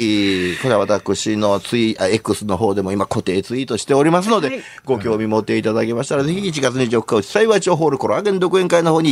[0.57, 9.11] ーこれは私のツイ、あ X の方でも今固定ツイートしておりますので、はいご興味持っていただけましたら、ぜひ1月24日、幸い町ホールコラーゲン独演会の方に、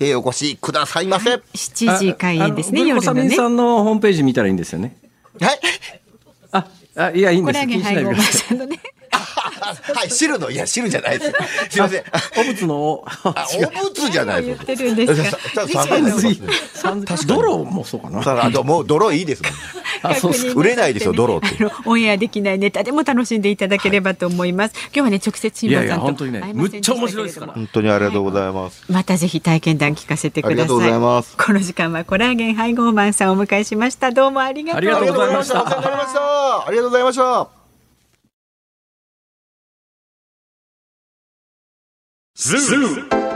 [0.00, 1.30] えーお越しくださいませ。
[1.30, 1.42] はい。
[1.54, 3.30] 7時開演ですね、夜のね。
[3.30, 4.96] さんのホームページ見たらいいんですよね。
[6.52, 6.66] あ、
[6.96, 7.58] あいや、いいんです。
[7.58, 8.80] コラーゲン配合のね。
[9.16, 11.32] はい、汁の、いや、汁じゃないです。
[11.70, 12.04] すいません。
[12.38, 15.06] お仏の、あ、お仏じゃないです言ってるんで
[17.16, 18.22] す泥もそうかな。
[18.22, 19.52] さあ、あともう泥いいですもん。
[20.02, 20.60] あ、そうっすか。
[20.60, 24.74] 売れないですよ泥ってあのオンエアできないネタでも楽しんでいただければと思います。
[24.86, 27.52] 今日はね直接辛いやいや、坊さんと本当にね会え、ませんでしたむっちゃ面白いですから。
[27.52, 28.92] 本当にありがとうございます。
[28.92, 30.54] またぜひ体験談聞かせてください。
[30.54, 34.10] ありがとうございますこの時間はコラーゲン配合マンさんをお迎えしました。
[34.10, 36.66] どうもありがとうありがとうございましたありがとうございました。
[36.66, 37.16] ありがとうございまし
[43.30, 43.35] た。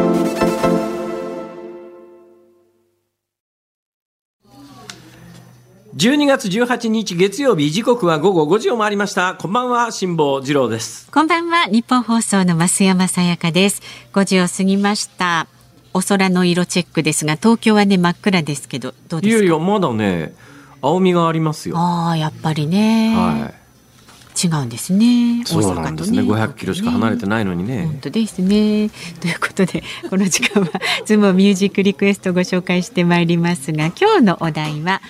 [5.95, 9.35] 12月18日月曜日時刻は午後5時を回りました。
[9.35, 11.11] こんばんは辛坊治郎です。
[11.11, 13.81] こんばんは日本放送の増山さやかです。
[14.13, 15.47] 5時を過ぎました。
[15.93, 19.43] お空の色チェックですが東京はね真っ暗ですけどどういですか？
[19.43, 20.33] やいやまだね
[20.81, 21.77] 青みがありますよ。
[21.77, 24.47] ああやっぱりね、はい。
[24.47, 25.43] 違うんですね。
[25.45, 26.21] そうなんですね。
[26.21, 27.87] 大阪と500キロしか離れてないのにね。
[27.87, 28.89] 本当ですね。
[29.19, 30.69] ということでこの時間は
[31.05, 35.01] ズームミュージックリクエストをご紹介してまいりますが今日のお題は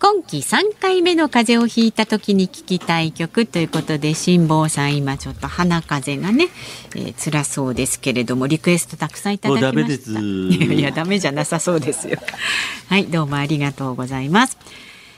[0.00, 6.48] 今季3回目の風邪をひいた時に聴きたい曲ということで辛坊さん今ちょっと鼻風邪がね、
[6.96, 9.72] えー、辛そうですけれどもリクエストたくさんいただきました。
[9.72, 10.12] もうダメです。
[10.18, 12.16] いやいやダメじゃなさそうですよ。
[12.88, 14.56] はいどうもありがとうございます。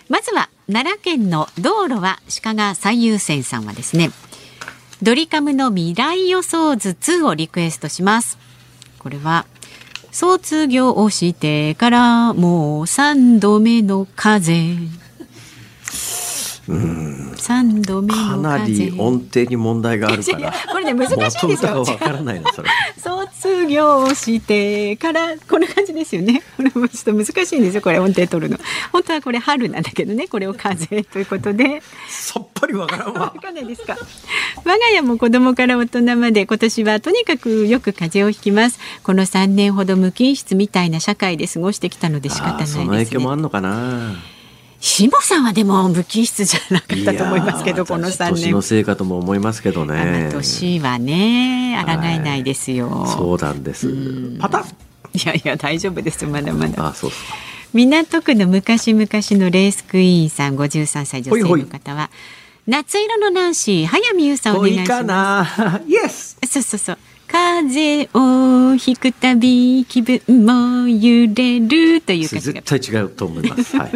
[0.08, 4.10] まずは奈良県の道路は鹿が最優先さんはですね
[5.00, 8.36] ドリカムの未来予想図2をリクエストします。
[8.98, 9.46] これは、
[10.12, 14.52] 卒業をしてからもう三度目の風。
[16.72, 19.00] 3度目かのなり風。
[19.00, 21.82] 音程に問題があるから これね難しいんです元よ。
[21.82, 26.42] わからないなそれ卒業してからこんな感じですよね。
[26.56, 27.82] これもちょっと難しいんですよ。
[27.82, 28.58] これ音程取るの。
[28.92, 30.28] 本当はこれ春なんだけどね。
[30.28, 31.82] これを風ということで。
[32.08, 33.96] さっぱりわからんわわかんないですか？
[34.64, 38.78] 我が家も子供から大人まで今年はとにかくよく風邪をひきます。
[39.02, 43.40] この3年ほど無菌室みたいな社会で過ごしてきたので仕方ないですあーその影響もあね。
[43.40, 44.14] んのかな
[44.82, 48.52] しもさんはでも無菌室じゃなかったと思いますけど、この3年年。
[48.52, 53.06] のせいかとも思いますけどねあ年はね、抗えないですよ。
[53.06, 53.88] そうなんです
[54.40, 54.74] パタッ
[55.14, 56.88] いやいや大丈夫ですまだまだ。
[56.88, 57.10] あそう
[57.72, 62.10] 港区の昔々のレースクイーンさん53歳女性の方は
[62.66, 65.60] 夏色のナンシー早見優さんお願いしいいかます。
[65.60, 66.98] なイエスそうそうそう。
[67.32, 73.74] 風邪をひくたび気分も揺れるという絶対違うと思います。
[73.74, 73.92] はい。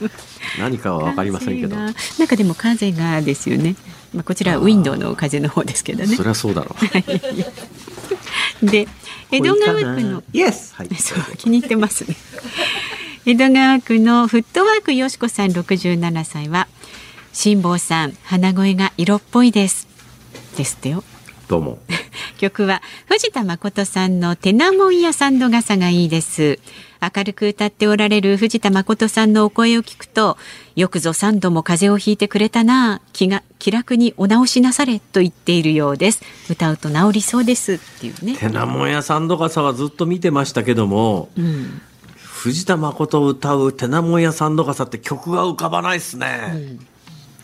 [0.58, 1.76] 何かはわかりませんけど。
[1.76, 1.94] なん
[2.26, 3.76] かでも風がですよね。
[4.14, 6.22] まあこちらはウィンドウの風の方ですけどねそ。
[6.22, 6.74] りゃそうだろ
[8.62, 8.66] う。
[8.66, 8.88] で
[9.30, 10.74] 江戸川区のイエス。
[10.74, 10.88] はい。
[10.96, 12.16] そう気に入ってますね。
[13.26, 16.68] 江戸川区のフットワークよしこさん67歳は
[17.34, 19.86] 辛坊さん鼻声が色っぽいです
[20.56, 21.04] ですってよ。
[21.48, 21.78] どうも。
[22.36, 26.60] 曲は藤田誠さんのテナモンやサンド傘がいいです。
[27.00, 30.36] 明るく歌っておられる藤田誠さんのお声を聞くと
[30.76, 36.22] よくぞ3度も風邪をひいてくれたな気が気楽にお直しなされと言っているようです。
[36.50, 38.36] 歌うと治りそうですっていうね。
[38.36, 41.80] テナモンやサンドカサはずっと見てましたけども、うん
[42.20, 46.78] 藤田誠歌うテナモンやサンドカサって曲が浮かばないっすね。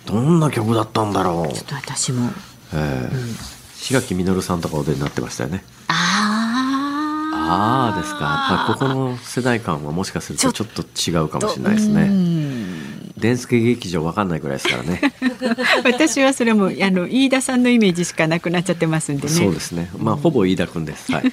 [0.07, 1.53] どんな曲だったんだろう。
[1.53, 2.31] ちょっと私も。
[2.73, 3.54] ええ
[3.85, 5.63] 志垣実さんとかお出になってましたよね。
[5.89, 8.21] あああですか。
[8.21, 12.09] まあここの世代間はもしかするとちょっと違うかもしれないですうね。
[12.09, 15.03] ん電助劇場わかんないぐらいですからね。
[15.85, 19.91] 私はそれもあの飯田さんのイメージしかなくなっちゃってますんでねそうですね。
[19.99, 21.13] まあ、ほぼ飯田君です。
[21.13, 21.31] はい。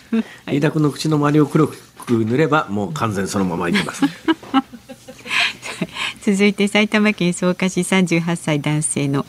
[0.48, 1.76] 飯田君の口の周りを黒く
[2.10, 4.04] 塗れば、もう完全そのままいきます。
[6.22, 9.26] 続いて埼玉県草加市38歳男性の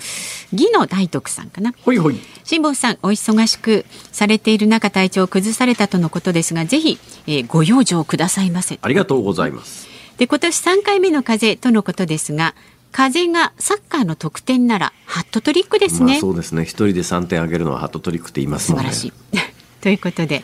[0.52, 2.18] 義野大徳さんかなほいほい。
[2.44, 9.88] 辛坊さんお忙しくされている中体調を崩されたとのことですがぜひ、えーご養生くださいませありがとうございます。
[10.18, 12.54] で今年3回目の風邪とのことですが
[12.92, 16.62] 風邪がサッカーの得点ならハットトリックですまあ、ね、そうですね。
[16.62, 18.92] 一人で3点あげるのはハットトリックって言いますもんね。
[18.92, 19.52] 素晴らしい。
[19.82, 20.42] ということで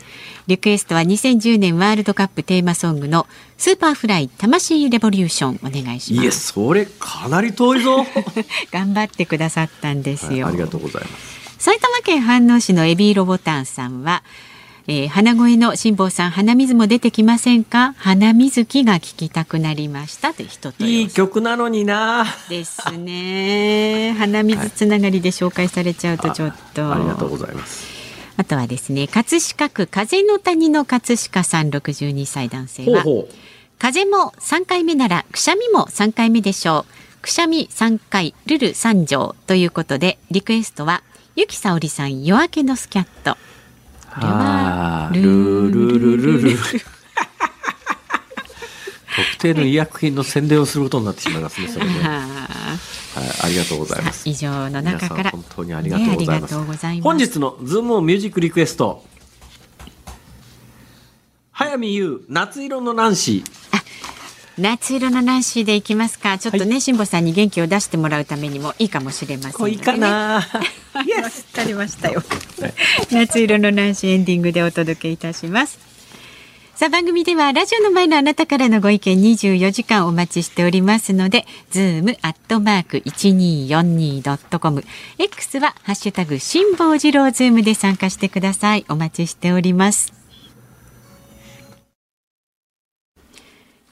[0.49, 3.27] リクエストは2010年ワールドカップテーマソングの
[3.59, 6.55] 「Superfly タマシイレボリューション」お願いえします。
[6.55, 8.07] それかなり遠いぞ。
[8.73, 10.47] 頑張ってくださったんですよ。
[10.47, 11.39] はいありがとうございます。
[11.59, 14.23] 埼玉県飯能市のエビーロボタンさんは、
[14.87, 17.95] えー鼻声の辛坊さん鼻水も出てきませんか？
[17.99, 22.25] 鼻水気が聞きたくなりましたという人といい曲なのにな。
[22.49, 27.88] ですね鼻水つながりで紹介されちゃうとちょっと、ありがとうございます。
[28.39, 33.05] あとはですね葛飾区風の谷の葛飾さん62歳男性は。
[33.81, 36.87] 風も3回目ならくしゃみも3回目でしょ
[37.19, 37.23] う。
[37.23, 39.35] くしゃみ3回ルル3条。
[39.49, 41.03] ということでリクエストは
[41.35, 43.37] ゆきさおりさん夜明けのスキャット。
[44.15, 45.21] これはル
[45.71, 46.59] ルルルル
[49.19, 49.41] ル。
[49.41, 51.93] 性の医薬品の宣伝をすることになってしまいますね、それね。
[51.93, 52.77] はい、あ
[53.45, 54.29] ありがとうございます。
[54.29, 56.55] 以上の中から本当にありがとうございます。
[56.55, 59.05] ねます本日のズームミュージックリクエスト。
[61.53, 63.59] 早見優、夏色のナンシー。
[64.59, 66.37] 夏色のナンシーでいきますか。
[66.37, 70.35] ちょっとね、は辛坊さんに元気を出してもらうためにもいいかもしれませんいいかな。
[70.35, 72.23] わかりましたよ。
[73.11, 75.88] 夏色のナンシーエンディングでお届けいたします。
[76.79, 84.85] さあ番組ではラジオの前のあなたからのご意見24時間お待ちしておりますので、ズームアットマーク 1242.com、
[85.19, 88.87] X はハッシュタグ辛坊治郎ズームで参加してください。
[88.89, 90.13] お待ちしております。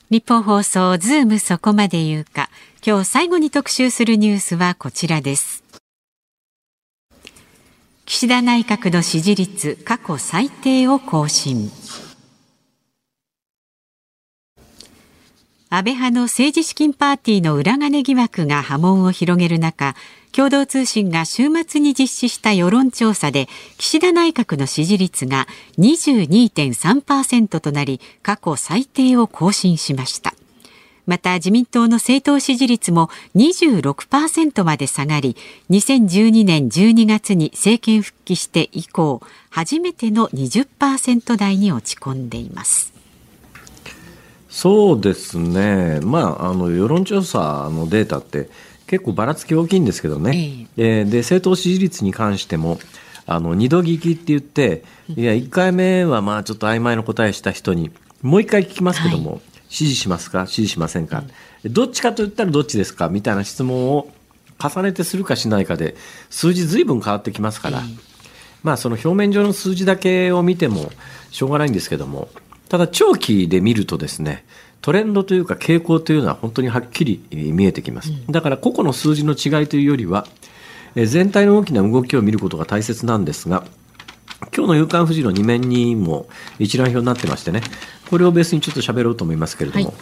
[0.08, 2.50] 日本放送ズームそこまで言うか。
[2.86, 5.64] 今日最後に特集するニュースはこちらです。
[8.04, 11.68] 岸田内閣の支持率過去最低を更新。
[15.68, 19.96] 安倍派の政治資金パーティーの裏金疑惑が波紋を広げる中、
[20.30, 25.48] 共同通信が週末に実施した世論調査で、岸田内閣の支持率が
[25.78, 30.34] 22.3%となり、過去最低を更新しました。
[31.04, 35.36] また自民党の政党支持率も26%まで下がり、
[35.70, 42.95] 2012年12月に政権復帰して以降、初めての20%台に落ち込んでいます。
[44.56, 48.48] そうですね、まあ、あの世論調査のデータって
[48.86, 52.78] 結構ばらつき大きいんですけどね、えーで政党支持率に関しても
[53.26, 54.82] あの二度聞きって言って、
[55.14, 57.90] いや1回目はまあちょっと曖昧な答えした人に
[58.22, 61.24] もう1回聞きますけども、支持しますか、支持しませんか、
[61.66, 63.10] どっちかと言ったらどっちですか？
[63.10, 64.08] みたいな質問を
[64.58, 65.96] 重ねてするかしないかで
[66.30, 67.82] 数字ずいぶん変わってきますから。
[68.62, 70.90] まあその表面上の数字だけを見ても
[71.30, 72.30] しょうがないんですけども、
[72.68, 74.44] ただ長期で見るとですね、
[74.80, 78.12] トレンドというか傾向というのは本当にはっきりえー見えてきます。
[78.30, 80.26] だから個々の数字の違いというよりは、
[80.94, 83.64] えー全体の大きな動きを見ることが大切なんですが、
[84.56, 87.62] 今日の夕刊富士の2面にも一覧表になってましてね、
[88.10, 89.94] これをベースにちょっと喋ろうと思いますけれども、はい。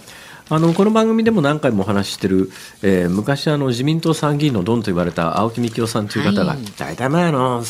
[0.50, 2.50] あのこの番組でも何回もお話ししてる、
[2.82, 6.58] えー昔あの自民党参議院のドンと言われた青木幹雄さんという方が、はい。
[6.76, 7.64] 大体前あの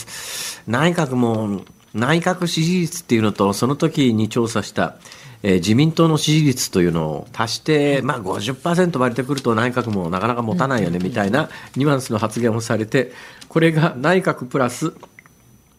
[0.66, 1.62] 内閣も
[1.94, 4.96] 内閣支持率っていうのとその時に調査した、
[5.42, 13.12] えー自民党の支持率というのを足して、まあ、50%割れてくると内閣もなかなか持たないよねみたいなニュアンスの発言をされて
[13.48, 14.94] これが内閣プラス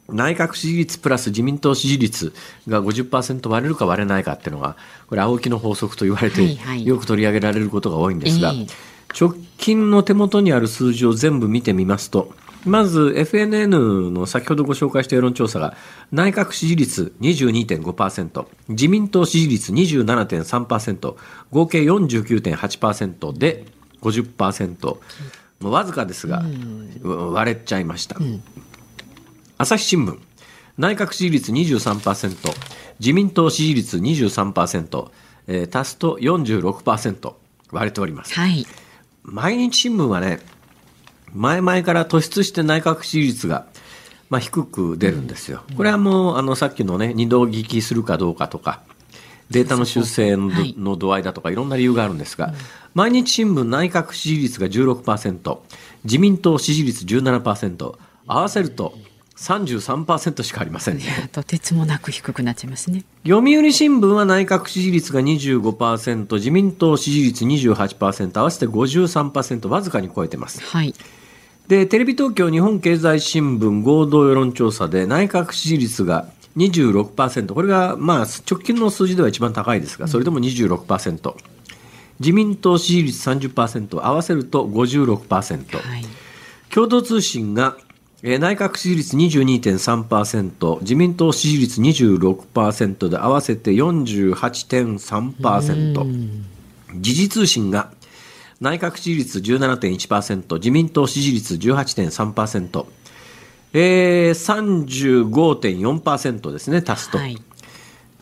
[0.08, 2.34] 内閣支持率プラス自民党支持率
[2.68, 8.68] が50%割れるか割れないかっていうのがこれ青木の法則と言われて、よく取り上げられることが多いんですが、ええ。
[9.20, 12.34] 直近の手元にある数字を全部見てみますと
[12.66, 15.76] まず FNN の先ほどご紹介した世論調査が
[16.12, 21.16] 内閣支持率22.5%自民党支持率27.3%
[21.52, 23.66] 合計49.8%で
[24.02, 24.98] 50%
[25.62, 26.44] もうわずかですが、
[27.04, 28.18] 割れちゃいました。
[29.58, 30.20] 朝日新聞
[30.78, 32.36] 内閣支持率23%
[33.00, 35.12] 自民党支持率23%、
[35.48, 37.34] えー足すと46%
[37.72, 38.66] 割れておりますはい。
[39.24, 40.40] 毎日新聞はね
[41.34, 43.66] 前々から突出して内閣支持率が、
[44.30, 48.82] まあ、低く出るんですよ、これはもうあのさっきのね二度聞きするかどうかとか
[49.50, 52.54] データの修正の,、度合いだとかいろんな理由があるんですが、
[52.94, 55.58] 毎日新聞内閣支持率が16%
[56.04, 57.96] 自民党支持率17%
[58.28, 58.98] 合わせると
[59.38, 61.30] 33%しかありませんね。
[61.34, 63.04] とてつもなく低くなっちゃいますね。
[63.28, 70.62] 読売新聞は内閣支持率が25%、自民党支持率28%、合わせて53%、わずかに超えてます。
[70.62, 70.94] はい。
[71.68, 81.36] で、テレビ東京日本経済新聞合同世論調査で内閣支持率が26%、これがまあ直近の数字では一番高いですが、それでも26%。
[82.22, 85.78] 自民党支持率30%、合わせると56%。
[85.78, 86.06] はい。
[86.70, 87.85] 共同通信が、えー
[88.26, 96.42] 内閣支持率22.3%、自民党支持率26%で合わせて48.3%。
[96.96, 97.92] 時事通信が
[98.60, 102.86] 内閣支持率17.1%、自民党支持率18.3%、
[103.74, 107.20] えー、35.4%ですね、足すと。
[107.20, 107.40] はい。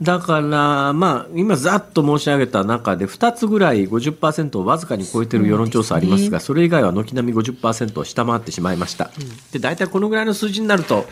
[0.03, 9.11] だから、まあ、今、ざっと申し上げた中で、2つぐらい50%をわずかに超えている世論調査ありますが、それ以外は軒並み50%を下回ってしまいました。
[9.51, 11.05] で、大体このぐらいの数字になると、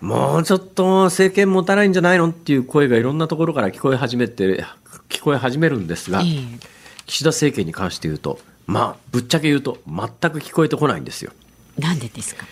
[0.00, 4.64] もうちょっと政権持たないんじゃないのっていう声がいろんなところから聞こえ始めて、
[5.08, 6.58] 聞こえ始めるんですが、ええ
[7.06, 9.96] 岸田政権に関して言うと、まあ、ぶっちゃけ言うと、全
[10.30, 11.32] く聞こえてこないんですよ。
[11.78, 12.46] なんでですか？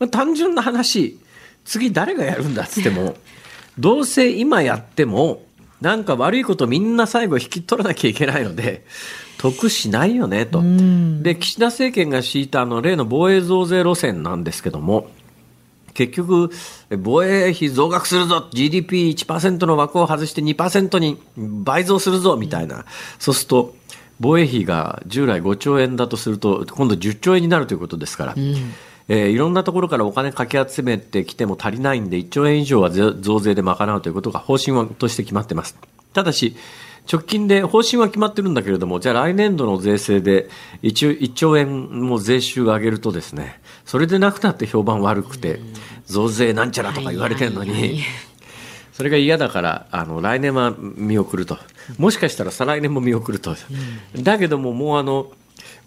[0.00, 1.18] まあ単純な話、
[1.64, 3.14] 次誰がやるんだっつっても、
[3.78, 5.42] どうせ今やっても、
[5.80, 8.84] なんか悪いことみんな最後引き取らなきゃいけないので、
[9.38, 10.62] 得しないよねと。
[11.22, 15.10] で、岸田政権が敷いたあの例の防衛増税路線なんですけども、
[15.94, 16.50] 結局、
[16.98, 22.84] 防衛費増額するぞ、GDP1% の枠を外して2%に倍増するぞ、みたいな。
[23.18, 23.74] そうすると、
[24.20, 28.34] 防衛費が従来5兆円だとすると、今度10兆円になるということですから、
[29.08, 35.76] えーいろんなところからお金かき集めてきても足りないんで、1兆円以上はぜ増税で賄うということが方針はとして決まってます。
[36.12, 36.56] ただし、
[37.10, 40.48] 直近で方針は決まってるんだけれども、じゃあ来年度の税制で
[40.82, 45.58] 1, 1兆円も税収を上げるとですね、それでなくなって評判悪くて、
[46.06, 48.00] 増税なんちゃらとか言われてるのに、
[48.92, 51.58] それが嫌だから、あの、来年は見送ると。
[51.98, 53.56] もしかしたら再来年も見送ると。
[54.16, 55.32] だけども、もうあの、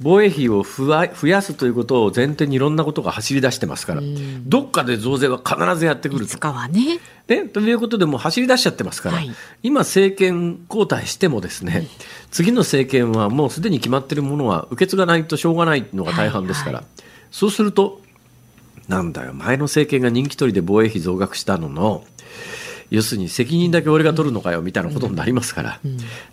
[0.01, 4.01] 防衛費を増やすということを前提にいろんなことが走り出してますから、
[4.45, 6.31] どっかで増税は必ずやってくると。
[6.67, 6.99] ね。
[7.27, 9.31] ね、ということでもう走り出しちゃってますから、はい。
[9.63, 11.87] 今政権交代してもですね、
[12.29, 16.85] 次の政権はもうすでに決まっているものは受け継がないとしょうがないのが大半ですから、はい
[17.35, 17.99] そうすると、
[18.87, 22.05] なんだよ、前の政権が人気取りで防衛費増額したのの、
[22.89, 25.79] 要するに責任だけ俺が取るのかよみたいなことになりますから、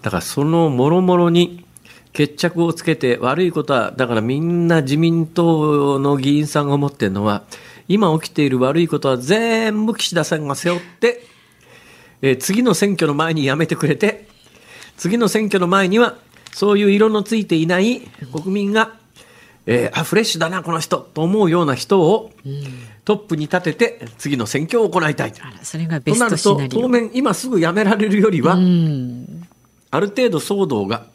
[0.02, 1.64] だからそのもろもろに
[2.12, 7.42] 決着をつけて悪いことは、だからみんな自民党の議員さんが思ってるのは、
[7.88, 11.26] 今起きている悪いことは全部岸田さんが背負って、
[12.20, 14.28] えー次の選挙の前にやめてくれて、
[14.96, 16.16] 次の選挙の前には、
[16.52, 18.00] そういう色のついていない
[18.32, 18.94] 国民が、
[19.66, 22.30] えーあ、フレッシュだな、この人、と思うような人を
[23.04, 25.32] トップに立てて、次の選挙を行いたい。
[25.62, 26.80] それがベスとなるとトシナ、リオ。
[26.82, 29.48] 当面、今すぐやめられるよりは、うん。
[29.90, 31.06] ある程度騒動が、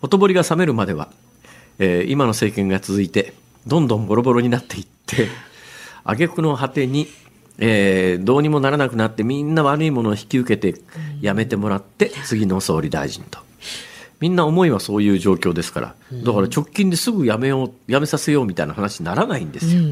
[0.00, 1.08] ほとぼりが冷めるまでは、
[1.78, 3.32] えー今の政権が続いて、
[3.66, 5.28] どんどんボロボロになっていって、
[6.04, 7.08] 挙句の果てに、
[7.58, 10.80] えーどうにもならなくなって、みんな悪いものを引き受けて、
[11.20, 13.40] やめてもらって、次の総理大臣と。
[14.20, 15.94] みんな思いはそういう状況ですから、
[16.24, 19.82] だから直近ですぐやめよう、やめさせようみたいな話にならないんですよ。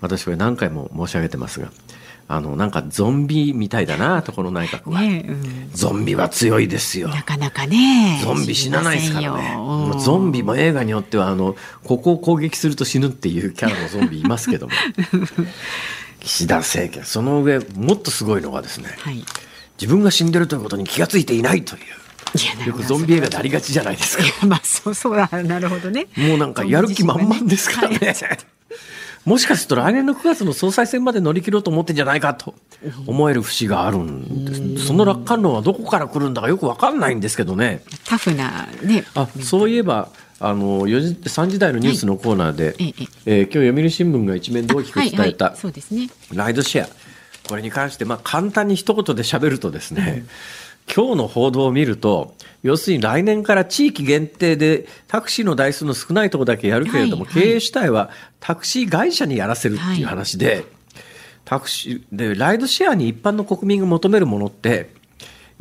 [0.00, 1.70] 私は何回も申し上げてますが、
[2.34, 5.02] あの、なんかゾンビみたいだな、とこの内閣は。
[5.02, 7.08] ねうんゾンビは強いですよ。
[7.08, 8.20] なかなかね。
[8.24, 9.54] ゾンビ死なないですからね。
[9.54, 14.72] もうゾンビも映画によっては、あの、ここを攻撃すると死ぬっていうキャラのゾンビいますけども。
[16.20, 19.22] 岸田政権、その上、もっとすごいのがですね、はい。
[19.78, 22.66] 自分が死んでるということに気がついていないという。
[22.66, 24.46] よくゾンビ映画でありがちじゃないですか。
[24.46, 26.06] まあ、そうそうだ、なるほどね。
[26.16, 28.14] もうなんかやる気満々ですからね。
[29.24, 32.54] もしかすると来年の9月の総裁選まで乗り切ろうと思ってんじゃないかと
[33.06, 34.86] 思える節があるんです。
[34.86, 37.82] その楽観論はどこから来るんだかよくわかんないんですけどね。
[38.04, 39.04] タフなね。
[39.14, 40.08] あそういえば
[40.40, 42.94] あの4時3時台のニュースのコーナーで、ええ
[43.26, 46.08] えー今日読売新聞が一面で大きく伝えた、はいはい、そうですね。
[46.32, 46.88] ライドシェア
[47.48, 50.24] これに関して、まあ、簡単に一言で喋るとですね、
[50.92, 57.42] 今日の報道を見ると要するに来年から地域限定でタクシーの台数の少ないところだけやるけれども、はいはい。
[57.42, 58.10] 経営主体は
[58.40, 60.64] タクシー会社にやらせるっていう話で、
[61.44, 64.90] タクシーでライドシェアに一般の国民が求めるものって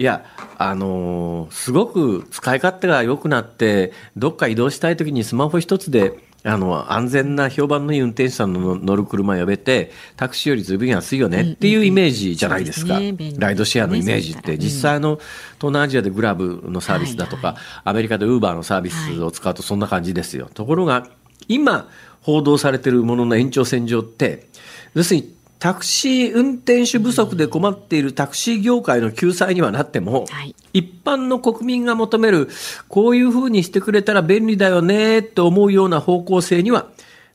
[0.02, 0.26] いや、
[0.58, 13.00] あのーすごく使い勝手が良くなって、どっか移動したいときにスマホ一つで、あの、安全な評判のいい運転手さんの乗る車呼べて、タクシーよりずいぶん安いよねっていうイメージじゃないですか。
[13.38, 14.58] ライドシェアのイメージって、ね。
[14.58, 20.50] 実際の東南アジアでグラブのサービスだとか、はいアメリカでウーバーのサービスを使うとそんな感じですよ。
[20.54, 21.08] ところが、
[21.48, 21.90] 今
[22.22, 24.48] 報道されているものの延長線上って、
[24.94, 30.56] 要するにタクシー運転手不足で困っているタクシー業界の救済にはなっても、はい。
[30.74, 32.50] 一般の国民が求める、
[32.88, 36.88] こういうふうにしてくれたら便利だよねって思うような方向性には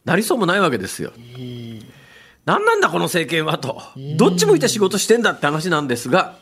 [0.04, 1.12] なりそうもないわけですよ。
[2.46, 3.80] 何なんだこの政権はと。
[4.16, 6.36] どっち向いて仕事してんだって話なんですが、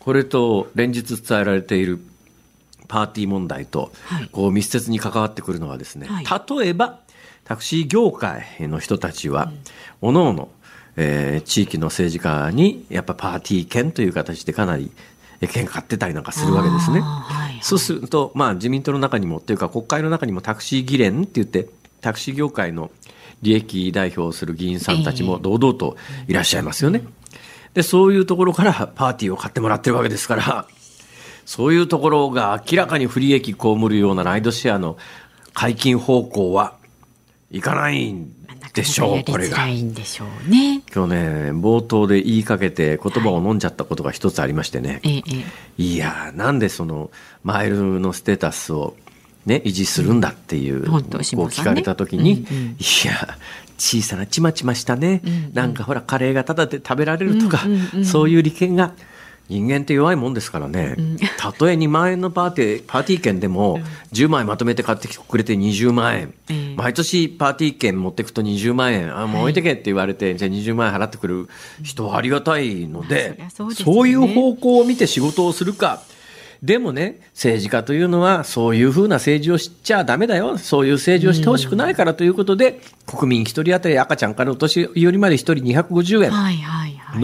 [0.00, 1.98] これと連日伝えられている
[2.88, 6.60] パーティー問題とはい、こう密接に関わってくるのはですね、はい。
[6.60, 6.98] 例えば、
[7.44, 9.50] タクシー業界の人たちは、
[10.02, 10.50] おのおの、
[10.96, 14.90] えー地域の政治家に、やっぱパーティー券という形でかなり、
[15.40, 17.00] え券買ってたりなんかするわけですね。
[17.00, 21.68] はいはいそうすると、まあ自民党の中にも、っていうか国会の中にもタクシー議連って言って、
[22.00, 22.90] タクシー業界の
[23.40, 27.04] 利益代表をする議員さんたちも堂々といらっしゃいますよね。
[27.72, 30.66] で、そういうところからパーティーを買ってもらってるわけですから、
[31.46, 34.96] そういうところが明らかに不利益被るようなライドシェアの
[35.54, 36.74] 解禁方向は
[37.50, 38.32] いかないん
[38.74, 39.68] でしょう、これが。
[39.68, 40.82] いんでしょうね。
[40.94, 41.18] 今日ね、
[41.50, 45.00] 冒頭で言いかけて言葉を飲んじゃったことが一つありましてね。
[45.02, 45.22] えええ
[45.78, 45.82] え。
[45.82, 47.10] いやーなんでその
[47.44, 48.96] マイルのステータスを、
[49.44, 52.64] ね、維持するんだっていう、本当こう聞かれた時に、うんうん。
[52.70, 53.36] いや
[53.76, 55.50] 小さなちまちましたね、うんうん。
[55.52, 58.04] なんかほらカレーがタダで食べられるとか、うんうんうん。
[58.06, 58.94] そういう利権が
[59.48, 60.96] 人間って弱いもんですからね、
[61.36, 63.80] たとえ2万円のパーティーパーティー券でも
[64.12, 66.76] 10枚まとめて買ってきてくれて20万円、うん。
[66.76, 69.16] 毎年パーティー券持ってくと20万円。
[69.16, 71.48] あもう置いてけって言われて、じゃあ20万円払ってくる
[71.82, 73.84] 人はありがたいので,、まあそそうでね。
[73.84, 76.02] そういう方向を見て仕事をするか。
[76.62, 80.58] でもね政治家というのはそういうふうな政治をしちゃダメだよ。
[80.58, 86.30] そういう政治をしてほしくないからということで、国民一人当たり赤ちゃんからお年寄りまで一人250円。
[86.30, 87.20] はいはいはい。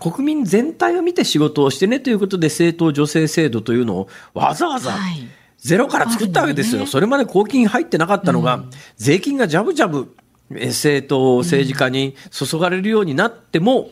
[0.00, 5.28] 国民全体を見て仕事をしてねということで政党助成制度というのをわざわざはい。
[5.58, 6.80] ゼロから作ったわけですよ。
[6.80, 6.86] ね。
[6.86, 8.64] それまで公金入ってなかったのが、
[8.96, 10.14] 税金がジャブジャブ
[10.56, 13.90] え政党政治家に注がれるようになっても、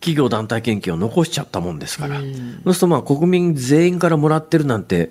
[0.00, 5.10] 企業団体献金を残しちゃったもんですから、そうするとまあ国民全員からもらってるなんて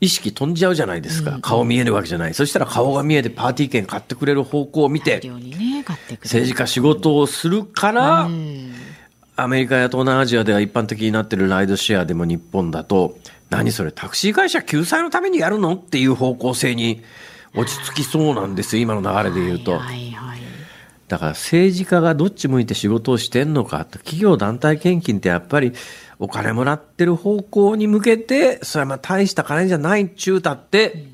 [0.00, 2.34] 意識飛んじゃうじゃないですか、顔見えるわけじゃない。
[2.34, 5.22] そしたら顔が見えてパーティー券買ってくれる方向を見て
[6.22, 8.73] 政治家仕事をするから、うん
[9.36, 13.18] アメリカや東南アジアでは一般的になってるライドシェアでも日本だと、
[13.50, 17.02] 何それタクシー会社救済のためにやるのっていう方向性に
[17.54, 19.72] 落ち着きそうなんですよ、今の流れで言うと。
[19.78, 20.40] はいはい。
[21.08, 25.72] だから政治家がどっち向いて仕事をしてんのか、企業団体献金ってやっぱり
[26.18, 31.13] お金もらってる方向に向けて、それはまあ大した金じゃないっちゅうたって、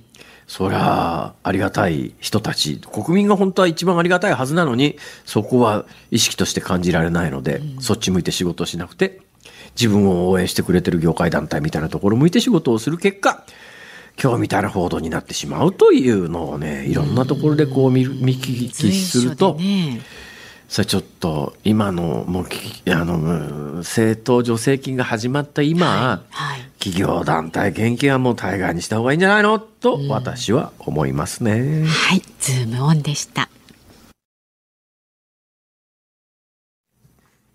[0.51, 9.21] そりゃありがたい人たち、国民が本当は一番ありがたいはずなのに、そこは意識として感じられないので、そっち向いて仕事をしなくて、
[9.77, 13.45] 自分を応援してくれてる業界団体みたいなところを向いて仕事をする結果、
[14.21, 20.01] 今日みたいな報道になってしまうというのをね、いろんなところでこう見る見聞きすると、ね
[20.71, 26.61] それちょっと今のもうきあのうん政党助成金が始まった今、はい。
[26.79, 29.59] 企業団体献金はもう大概にした方がいいんじゃないの？
[29.59, 31.85] と私は思いますね。
[31.87, 32.23] はい。
[32.39, 33.49] ズームオンでした。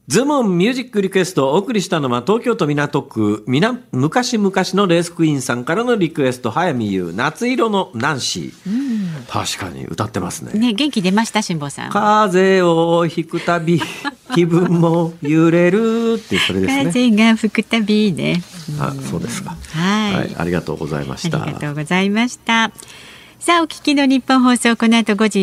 [0.08, 11.90] ズームオンミュージックリクエストをお送りしたのは東京都港区みな昔々のレースクイーンさんからのリクエスト早見優夏色のナンシー、確かに歌ってますねね、元気出ました、辛坊さん。
[11.90, 13.82] 風を引くたび
[14.36, 18.44] 気分も揺れるっていうそれですね風が吹くたびね。
[18.80, 22.72] あそうですかはいはい、ありがとうございましたありがとうございました。
[23.40, 25.40] さあ、お聞きの日本放送、この後5時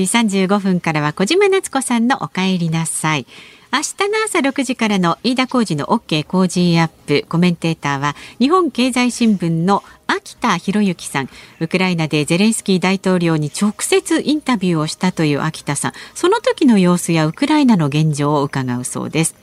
[0.46, 3.26] 35分からは小島夏子さんのお帰りなさい。
[3.74, 7.24] 明日の朝6時からの飯田浩二の OK 工事アップ。
[7.26, 11.30] コメンテーターは日本経済新聞の秋田博之さん。
[11.58, 15.92] ウクライナでゼレンスキー大統領に直接インタビューをしたという秋田さん。
[16.14, 19.34] その時の様子やウクライナの現状を伺うそうです。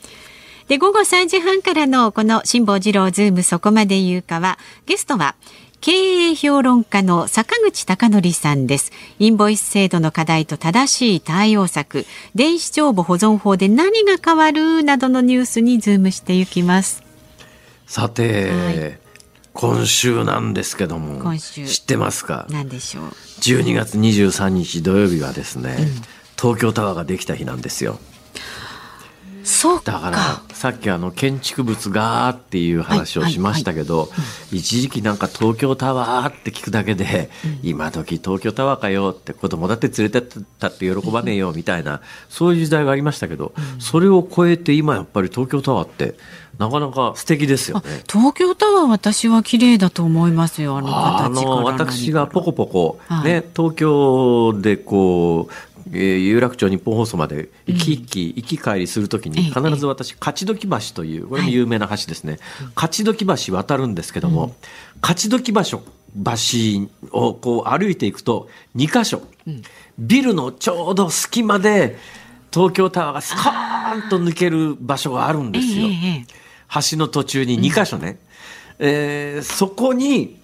[0.67, 5.33] で、午後3時半からのこの辛坊治郎ズームそこまで言うかは、ゲストは、
[5.81, 8.91] 経営評論家の坂口孝則さんです。
[9.17, 12.05] インボイス制度の課題と正しい対応策、
[12.35, 17.01] 電子帳簿保存法で何が変わるなどのニュースにズームしていきます。
[17.87, 18.99] さて、はい
[19.51, 22.45] 今週なんですけども今週知ってますか？
[22.49, 23.03] 何でしょう。
[23.41, 25.75] 12月23日土曜日はですね、
[26.39, 27.99] 東京タワーができた日なんですよ
[29.49, 29.93] そうか。
[29.93, 34.09] だからさっきあの建築物がっていう話をしましたけど、
[34.51, 37.31] 一時期なんか東京タワーって聞くだけで、
[37.63, 46.15] 今時東京タワーかよって子供だって連れてったって喜ばねえよみたいなそういう時代がありましたけど、それを超えて今やっぱり東京タワーって
[46.59, 48.03] なかなか素敵ですよあね。
[48.11, 50.77] 東京タワー私は綺麗だと思いますよ。
[50.77, 53.23] あのあ形からの私がポコポコ、はい。
[53.23, 55.53] ね、東京でこう、
[55.91, 59.43] えー有楽町日本放送まで行き来、行き帰りするときにええ。
[59.45, 62.39] 必ず私勝どき橋というこれも有名な橋ですね、
[62.75, 64.55] 勝どき橋渡るんですけども、
[65.01, 65.81] 勝どき橋橋
[67.11, 69.21] をこう歩いていくと2箇所、
[69.97, 71.97] ビルのちょうど隙間で
[72.53, 75.87] 東京タワーがスカーンと抜ける場所があるんですよ。
[76.91, 78.19] 橋の途中に2箇所ね、
[78.79, 80.38] えーそこに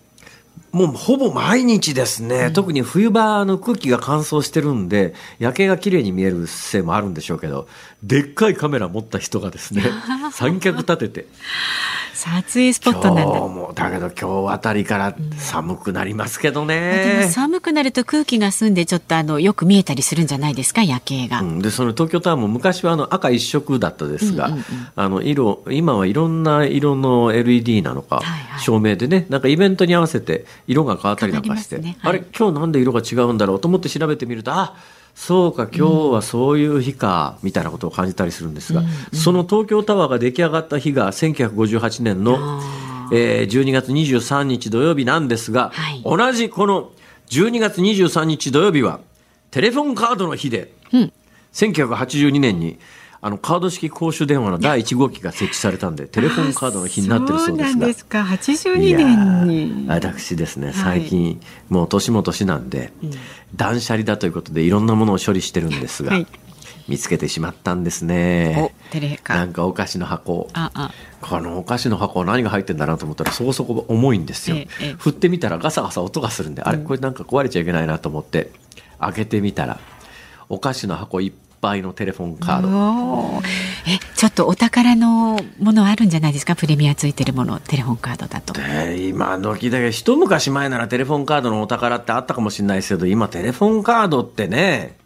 [0.75, 7.69] もうほぼ毎日ですね、特に冬場の空気が乾燥してるんで夜景が綺麗に見えるせいもあるんでしょうけど
[8.05, 9.83] でっかいカメラ持った人がですね
[10.31, 11.25] 三脚立てて。
[12.13, 13.23] 撮影スポットなんだ。
[13.23, 13.55] 今日。
[13.55, 16.75] もだけど今日あたりから寒くなりますけどで
[17.19, 17.29] ねも。
[17.31, 20.83] 寒くなると空気が澄んでちょっとあのよく見えたりするんじゃないですか？
[20.83, 21.41] 夜景が。
[21.41, 24.55] うん、でその東京タワーも昔はあの赤一色だったですが、
[24.95, 28.61] あの色今はいろんな色の LED なのか、はいはい。
[28.61, 31.97] 照明でねなんかイベントに合わせて色が変わったりなんかして、ね。
[32.01, 32.11] はい。
[32.11, 32.23] あれ？
[32.37, 33.59] 今日なんで色が違うんだろう？
[33.59, 34.75] と思って調べてみるとあ
[35.15, 38.83] そうか今日はそういう日か、みたいなことを感じたりするんですが、
[39.13, 42.61] その東京タワーが出来上がった日が1958年の、
[43.13, 46.03] えー12月23日土曜日なんですが、はい。
[46.03, 46.91] 同じこの
[47.29, 48.99] 12月23日土曜日は
[49.51, 50.73] テレフォンカードの日で、
[51.53, 52.77] 1982年に
[53.21, 57.71] あのカード式公衆電話の第1号機が設置されたんでテレフォンカードの日になってるそうですが。
[57.71, 58.21] そうなんですか。
[58.21, 59.87] 82いや年に。
[59.87, 59.93] ー。
[59.93, 62.91] 私ですねはい最近、もう年も年なんで、
[63.55, 66.27] 断捨離だということでいろんなものを処理してるんですが、はい。
[66.87, 68.71] 見つけてしまったんですね。
[68.71, 69.33] おテレカ。
[69.33, 70.47] なんかお菓子の箱。
[70.53, 70.91] ああ。
[71.21, 74.57] このお菓子の箱は何が入ってんだなと思ったらそこそこ重いんですよ、
[74.99, 78.51] 振ってみたらガサガサ音がするんで、あれこれなんか壊れちゃいけないなと思って
[78.99, 79.79] 開けてみたら
[80.49, 81.31] お菓子の箱いっ
[81.65, 83.41] ぱいのテレフォンカード
[83.87, 86.55] えちょっとお宝のものあるんじゃないですか？
[86.55, 88.53] プレミアついてるものテレフォンカードだと。
[88.53, 94.97] で今時だけ一昔前ならテレフォンカードのお宝ってあったかもしれないですけど今テレフォンカードってね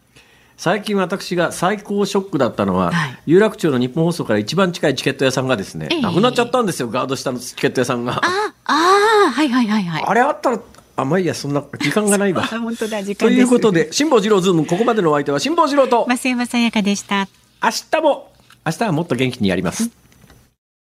[0.58, 8.14] 最近私が最高ショックだったのは、はい有楽町の日本放送から一番近いチケット屋さんがですね、ええなくなっちゃったんですよガード下のチケット屋さんが。
[8.14, 8.22] あ
[8.66, 10.04] あーはいはいはいはい。
[10.04, 10.60] あれあったら
[11.02, 12.44] あまあいいやそんな時間がないわ。
[12.52, 17.28] あ本当だ時間ということで辛坊治郎ズームここまでのお相手は辛坊治郎と増山さやかでした。
[17.62, 18.32] 明日も
[18.66, 19.90] 明日はもっと元気にやります。